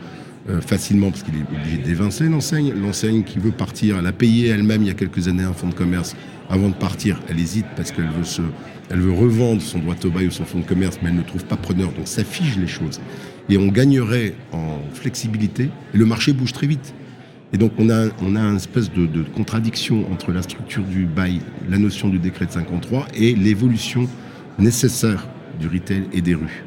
euh, 0.48 0.60
facilement, 0.60 1.10
parce 1.10 1.22
qu'il 1.22 1.34
est 1.34 1.42
obligé 1.42 1.78
d'évincer 1.78 2.28
l'enseigne. 2.28 2.72
L'enseigne 2.74 3.22
qui 3.22 3.38
veut 3.38 3.52
partir, 3.52 3.98
elle 3.98 4.06
a 4.06 4.12
payé 4.12 4.48
elle-même 4.48 4.82
il 4.82 4.88
y 4.88 4.90
a 4.90 4.94
quelques 4.94 5.28
années 5.28 5.44
un 5.44 5.52
fonds 5.52 5.68
de 5.68 5.74
commerce. 5.74 6.16
Avant 6.50 6.68
de 6.68 6.74
partir, 6.74 7.20
elle 7.28 7.38
hésite 7.38 7.66
parce 7.76 7.92
qu'elle 7.92 8.08
veut, 8.08 8.44
elle 8.90 9.00
veut 9.00 9.12
revendre 9.12 9.62
son 9.62 9.78
droit 9.78 9.94
au 10.04 10.10
bail 10.10 10.26
ou 10.26 10.30
son 10.30 10.44
fonds 10.44 10.58
de 10.58 10.64
commerce, 10.64 10.98
mais 11.02 11.10
elle 11.10 11.16
ne 11.16 11.22
trouve 11.22 11.44
pas 11.44 11.56
preneur. 11.56 11.92
Donc 11.92 12.08
ça 12.08 12.24
fige 12.24 12.58
les 12.58 12.66
choses. 12.66 13.00
Et 13.48 13.56
on 13.56 13.68
gagnerait 13.68 14.34
en 14.52 14.80
flexibilité, 14.92 15.70
et 15.94 15.96
le 15.96 16.04
marché 16.04 16.32
bouge 16.32 16.52
très 16.52 16.66
vite. 16.66 16.92
Et 17.52 17.58
donc 17.58 17.72
on 17.78 17.90
a, 17.90 18.08
on 18.22 18.34
a 18.34 18.40
une 18.40 18.56
espèce 18.56 18.90
de, 18.90 19.22
contradiction 19.34 20.10
entre 20.10 20.32
la 20.32 20.42
structure 20.42 20.82
du 20.82 21.04
bail, 21.04 21.40
la 21.68 21.78
notion 21.78 22.08
du 22.08 22.18
décret 22.18 22.46
de 22.46 22.52
53 22.52 23.08
et 23.14 23.34
l'évolution 23.34 24.08
nécessaire 24.58 25.28
du 25.60 25.68
retail 25.68 26.04
et 26.12 26.20
des 26.20 26.34
rues. 26.34 26.64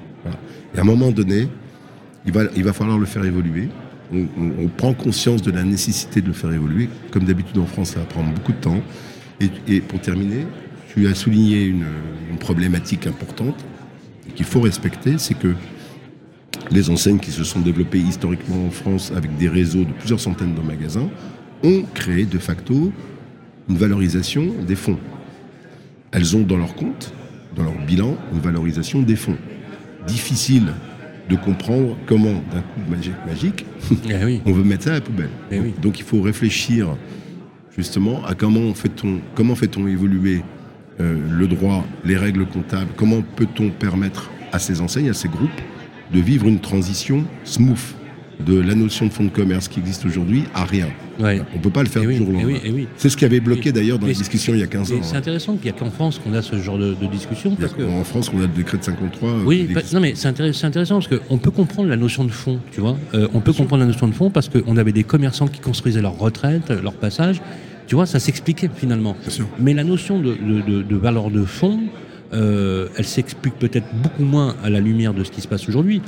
Et 0.73 0.77
à 0.77 0.81
un 0.81 0.85
moment 0.85 1.11
donné, 1.11 1.47
il 2.25 2.31
va, 2.31 2.73
falloir 2.73 2.97
le 2.97 3.05
faire 3.05 3.25
évoluer. 3.25 3.69
On, 4.13 4.67
prend 4.67 4.93
conscience 4.93 5.41
de 5.41 5.51
la 5.51 5.63
nécessité 5.63 6.21
de 6.21 6.27
le 6.27 6.33
faire 6.33 6.51
évoluer. 6.51 6.89
Comme 7.11 7.23
d'habitude 7.23 7.57
en 7.57 7.65
France, 7.65 7.91
ça 7.91 7.99
va 7.99 8.05
prendre 8.05 8.31
beaucoup 8.31 8.51
de 8.51 8.57
temps. 8.57 8.81
Et, 9.39 9.49
et 9.67 9.81
pour 9.81 9.99
terminer, 9.99 10.45
tu 10.93 11.07
as 11.07 11.15
souligné 11.15 11.65
une, 11.65 11.85
une 12.31 12.37
problématique 12.37 13.07
importante 13.07 13.55
qu'il 14.35 14.45
faut 14.45 14.61
respecter, 14.61 15.17
c'est 15.17 15.37
que 15.37 15.53
les 16.71 16.89
enseignes 16.89 17.19
qui 17.19 17.31
se 17.31 17.43
sont 17.43 17.59
développées 17.59 17.99
historiquement 17.99 18.65
en 18.65 18.71
France 18.71 19.11
avec 19.15 19.35
des 19.37 19.49
réseaux 19.49 19.83
de 19.83 19.91
plusieurs 19.93 20.19
centaines 20.19 20.55
de 20.55 20.61
magasins 20.61 21.09
ont 21.63 21.83
créé 21.93 22.25
de 22.25 22.37
facto 22.37 22.91
une 23.69 23.77
valorisation 23.77 24.53
des 24.67 24.75
fonds. 24.75 24.99
Elles 26.11 26.35
ont 26.35 26.43
dans 26.43 26.57
leur 26.57 26.75
compte, 26.75 27.13
dans 27.55 27.63
leur 27.63 27.77
bilan, 27.85 28.17
une 28.33 28.39
valorisation 28.39 29.01
des 29.01 29.15
fonds. 29.15 29.37
Difficile 30.07 30.73
de 31.29 31.35
comprendre 31.35 31.97
comment, 32.05 32.33
d'un 32.51 32.61
coup 32.61 32.79
magique, 32.89 33.13
magique 33.27 33.65
Eh 34.09 34.23
oui. 34.25 34.41
on 34.45 34.51
veut 34.51 34.63
mettre 34.63 34.83
ça 34.85 34.91
à 34.91 34.93
la 34.93 35.01
poubelle. 35.01 35.29
Eh 35.51 35.59
oui. 35.59 35.73
Donc 35.81 35.99
il 35.99 36.05
faut 36.05 36.21
réfléchir 36.21 36.95
justement 37.75 38.23
à 38.25 38.35
comment 38.35 38.73
fait-on 38.73 39.19
comment 39.33 39.55
fait-on 39.55 39.87
évoluer 39.87 40.43
euh, 41.01 41.17
le 41.29 41.47
droit, 41.47 41.85
les 42.05 42.15
règles 42.15 42.45
comptables, 42.45 42.91
comment 42.95 43.21
peut-on 43.21 43.69
permettre 43.69 44.29
à 44.51 44.59
ces 44.59 44.79
enseignes, 44.81 45.09
à 45.09 45.13
ces 45.13 45.27
groupes, 45.27 45.49
de 46.13 46.19
vivre 46.19 46.47
une 46.47 46.59
transition 46.59 47.25
smooth? 47.43 47.77
De 48.45 48.59
la 48.59 48.75
notion 48.75 49.05
de 49.05 49.11
fonds 49.11 49.23
de 49.23 49.29
commerce 49.29 49.67
qui 49.67 49.79
existe 49.79 50.05
aujourd'hui 50.05 50.43
à 50.53 50.65
rien. 50.65 50.87
Ouais. 51.19 51.41
On 51.53 51.57
ne 51.57 51.63
peut 51.63 51.69
pas 51.69 51.83
le 51.83 51.89
faire 51.89 52.01
Eh 52.03 52.05
du 52.07 52.11
oui, 52.11 52.17
jour 52.17 52.27
au 52.27 52.31
eh 52.31 52.33
lendemain. 52.35 52.53
oui, 52.55 52.61
eh 52.65 52.71
oui. 52.71 52.87
C'est 52.97 53.09
ce 53.09 53.15
qui 53.15 53.23
avait 53.23 53.39
bloqué 53.39 53.69
Et- 53.69 53.71
d'ailleurs 53.71 53.97
dans 53.97 54.07
et 54.07 54.09
les 54.09 54.15
discussions 54.15 54.53
il 54.53 54.59
y 54.59 54.63
a 54.63 54.67
15 54.67 54.91
ans. 54.91 54.95
Et 54.95 54.99
c'est 55.03 55.15
hein. 55.15 55.19
intéressant 55.19 55.55
qu'il 55.55 55.71
n'y 55.71 55.77
a 55.77 55.79
qu'en 55.79 55.89
France 55.89 56.19
qu'on 56.21 56.33
a 56.33 56.41
ce 56.41 56.57
genre 56.61 56.77
de, 56.77 56.93
de 56.93 57.05
discussion. 57.07 57.55
Parce 57.55 57.73
que, 57.73 57.83
En 57.83 58.03
France, 58.03 58.29
on 58.33 58.37
a 58.39 58.41
le 58.41 58.47
décret 58.49 58.77
de 58.77 58.83
53. 58.83 59.29
euh, 59.29 59.43
oui, 59.45 59.69
bah, 59.73 59.81
non 59.93 59.99
mais 60.01 60.13
c'est 60.15 60.27
intéress- 60.27 60.57
c'est 60.57 60.67
intéressant 60.67 60.99
parce 60.99 61.07
qu'on 61.07 61.37
peut 61.37 61.51
comprendre 61.51 61.87
la 61.87 61.95
notion 61.97 62.25
de 62.25 62.31
fond, 62.31 62.59
tu 62.73 62.81
vois. 62.81 62.97
Euh, 63.13 63.27
on 63.33 63.39
peut 63.39 63.53
comprendre 63.53 63.81
la 63.81 63.87
notion 63.87 64.07
de 64.07 64.13
fond 64.13 64.29
parce 64.29 64.49
qu'on 64.49 64.75
avait 64.77 64.91
des 64.91 65.03
commerçants 65.03 65.47
qui 65.47 65.59
construisaient 65.61 66.01
leur 66.01 66.17
retraite, 66.17 66.69
leur 66.83 66.93
passage. 66.93 67.41
Tu 67.87 67.95
vois, 67.95 68.05
ça 68.07 68.19
s'expliquait 68.19 68.69
finalement. 68.75 69.15
Mais 69.59 69.73
la 69.73 69.83
notion 69.83 70.19
de, 70.19 70.33
de- 70.35 70.61
de- 70.61 70.81
de 70.81 70.95
valeur 70.95 71.29
de 71.31 71.45
fond, 71.45 71.79
euh, 72.33 72.87
elle 72.97 73.05
s'explique 73.05 73.55
peut-être 73.55 73.87
beaucoup 73.93 74.23
moins 74.23 74.55
à 74.63 74.69
la 74.69 74.79
lumière 74.79 75.13
de 75.13 75.23
ce 75.23 75.31
qui 75.31 75.41
se 75.41 75.47
passe 75.47 75.67
aujourd'hui, 75.67 76.01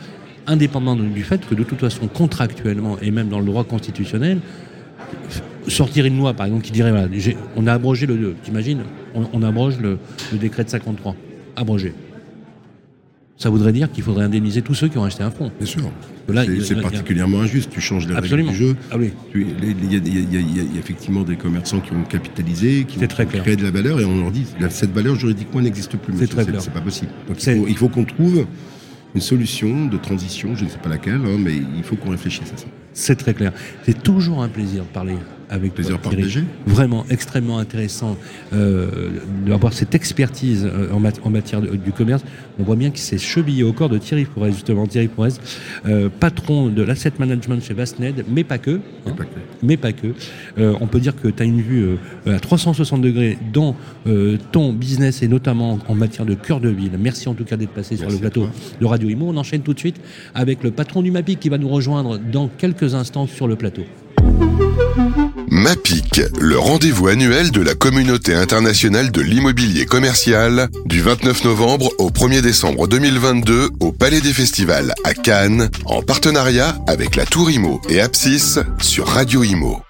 indépendamment 0.46 0.96
du 1.04 1.24
fait 1.24 1.46
que 1.48 1.56
de 1.56 1.64
toute 1.64 1.80
façon, 1.80 2.08
contractuellement 2.08 2.98
et 3.02 3.12
même 3.12 3.30
dans 3.30 3.40
le 3.40 3.46
droit 3.46 3.64
constitutionnel, 3.64 4.40
sortir 5.68 6.06
une 6.06 6.18
loi, 6.18 6.34
par 6.34 6.46
exemple, 6.48 6.64
qui 6.64 6.72
dirait, 6.72 6.94
on 7.56 7.68
a 7.68 7.74
abrogé 7.74 8.06
le, 8.06 8.36
t'imagines, 8.44 8.84
on, 9.14 9.28
on 9.34 9.44
abroge 9.44 9.80
le 9.80 10.00
décret 10.34 10.64
de 10.64 10.70
53, 10.70 11.16
abrogé. 11.56 11.94
Ça 13.38 13.52
voudrait 13.52 13.72
dire 13.72 13.92
qu'il 13.92 14.04
faudrait 14.04 14.24
indemniser 14.26 14.64
tous 14.64 14.74
ceux 14.74 14.88
qui 14.88 14.98
ont 14.98 15.04
acheté 15.04 15.22
un 15.22 15.30
fonds. 15.30 15.52
Bien 15.60 15.68
sûr. 15.68 15.92
C'est- 16.64 16.82
particulièrement 16.82 17.42
injuste. 17.42 17.70
Tu 17.72 17.80
changes 17.80 18.08
les 18.08 18.16
Absolument. 18.16 18.50
règles 18.50 18.60
du 18.60 18.66
jeu. 18.70 18.76
Ah 18.92 18.96
oui. 18.98 19.12
Il 19.36 19.92
y, 19.92 19.96
a- 19.96 20.00
y 20.00 20.18
y 20.18 20.76
y 20.76 20.78
effectivement 20.80 21.22
des 21.24 21.36
commerçants 21.36 21.80
qui 21.80 21.94
ont 21.94 22.04
capitalisé, 22.04 22.86
qui 22.86 22.98
ont 22.98 23.08
très 23.08 23.26
créé 23.28 23.56
de 23.56 23.64
la 23.64 23.72
valeur, 23.72 24.00
et 24.02 24.06
on 24.06 24.18
leur 24.20 24.32
dit 24.32 24.46
cette 24.70 24.92
valeur 24.92 25.16
juridiquement 25.16 25.62
n'existe 25.62 25.98
plus. 25.98 26.14
C'est 26.18 26.28
très 26.28 26.46
clair. 26.46 26.62
C'est 26.62 26.74
pas 26.74 26.82
possible. 26.82 27.12
Donc 27.28 27.38
il 27.38 27.44
C'est- 27.44 27.56
faut, 27.58 27.68
il 27.68 27.78
faut 27.78 27.90
qu'on 27.90 28.06
trouve 28.06 28.46
une 29.16 29.22
solution 29.22 29.86
de 29.86 29.98
transition, 29.98 30.56
je 30.56 30.66
ne 30.66 30.70
sais 30.70 30.80
pas 30.80 30.90
laquelle, 30.90 31.22
hein, 31.24 31.38
mais 31.40 31.54
il 31.56 31.84
faut 31.84 31.96
qu'on 31.96 32.10
réfléchisse 32.12 32.52
à 32.54 32.58
ça. 32.58 32.66
C'est 32.94 33.16
très 33.16 33.34
clair. 33.36 33.54
C'est 33.84 34.02
toujours 34.04 34.42
un 34.44 34.50
plaisir 34.50 34.82
de 34.84 34.88
parler 34.90 35.14
avec 35.50 35.74
Plaisir 35.74 36.00
toi, 36.02 36.12
Thierry. 36.12 36.24
Vraiment 36.66 37.06
extrêmement 37.10 37.58
intéressant 37.60 38.18
euh, 38.54 39.10
d'avoir 39.46 39.74
cette 39.74 39.96
expertise 39.96 40.66
euh, 40.66 40.92
en, 40.92 41.00
mat- 41.00 41.20
en 41.24 41.30
matière 41.30 41.62
de- 41.62 41.76
du 41.76 41.92
commerce. 41.92 42.24
On 42.60 42.64
voit 42.64 42.76
bien 42.76 42.90
qu'il 42.90 43.00
s'est 43.02 43.18
chevillé 43.18 43.64
au 43.64 43.72
corps 43.74 43.90
de 43.90 43.98
Thierry 43.98 44.26
Pourez, 44.26 44.52
justement. 44.52 44.86
Thierry 44.88 45.08
Pourez, 45.08 45.30
euh, 45.86 46.10
patron 46.20 46.68
de 46.70 46.82
l'asset 46.82 47.14
management 47.20 47.64
chez 47.64 47.74
Vastned, 47.74 48.26
mais 48.30 48.44
pas 48.44 48.58
que. 48.58 48.80
hein, 49.06 49.12
mais 49.64 49.78
pas 49.78 49.94
que. 49.94 50.08
On 50.58 50.88
peut 50.88 51.00
dire 51.00 51.16
que 51.16 51.28
tu 51.28 51.42
as 51.44 51.46
une 51.46 51.62
vue 51.62 51.98
à 52.26 52.40
360 52.40 53.02
degrés 53.02 53.38
dans 53.54 53.76
ton 54.52 54.74
business 54.74 55.22
et 55.24 55.28
notamment 55.28 55.80
en 55.88 55.96
matière 55.96 56.26
de 56.26 56.34
cœur 56.34 56.60
de 56.60 56.70
ville. 56.70 56.92
Merci 57.00 57.30
en 57.30 57.34
tout 57.34 57.44
cas 57.46 57.58
d'être 57.58 57.72
passé 57.72 57.96
sur 57.96 58.10
le 58.10 58.18
plateau 58.18 58.48
de 58.82 58.86
Radio 58.86 59.10
Imo. 59.10 59.28
On 59.30 59.38
enchaîne 59.38 59.62
tout 59.62 59.74
de 59.74 59.80
suite 59.80 59.98
avec 60.36 60.64
le 60.64 60.72
patron 60.72 61.02
du 61.02 61.12
MAPIC 61.12 61.40
qui 61.40 61.50
va 61.50 61.58
nous 61.58 61.70
rejoindre 61.70 62.18
dans 62.18 62.48
quelques 62.48 62.96
instants 62.96 63.28
sur 63.28 63.48
le 63.48 63.56
plateau. 63.56 63.84
MAPIC, 65.68 66.22
le 66.40 66.58
rendez-vous 66.58 67.10
annuel 67.10 67.52
de 67.52 67.60
la 67.60 67.76
communauté 67.76 68.34
internationale 68.34 69.12
de 69.12 69.20
l'immobilier 69.20 69.86
commercial, 69.86 70.70
du 70.86 71.02
29 71.02 71.44
novembre 71.44 71.92
au 71.98 72.10
1er 72.10 72.40
décembre 72.40 72.88
2022 72.88 73.72
au 73.82 73.92
Palais 73.92 74.22
des 74.22 74.32
Festivals 74.32 74.94
à 75.04 75.14
Cannes, 75.14 75.70
en 75.84 76.02
partenariat 76.02 76.78
avec 76.88 77.18
la 77.18 77.26
Tour 77.26 77.52
Imo 77.52 77.82
et 77.90 78.00
Apsis 78.00 78.60
sur 78.80 79.08
Radio 79.08 79.44
Imo. 79.44 79.87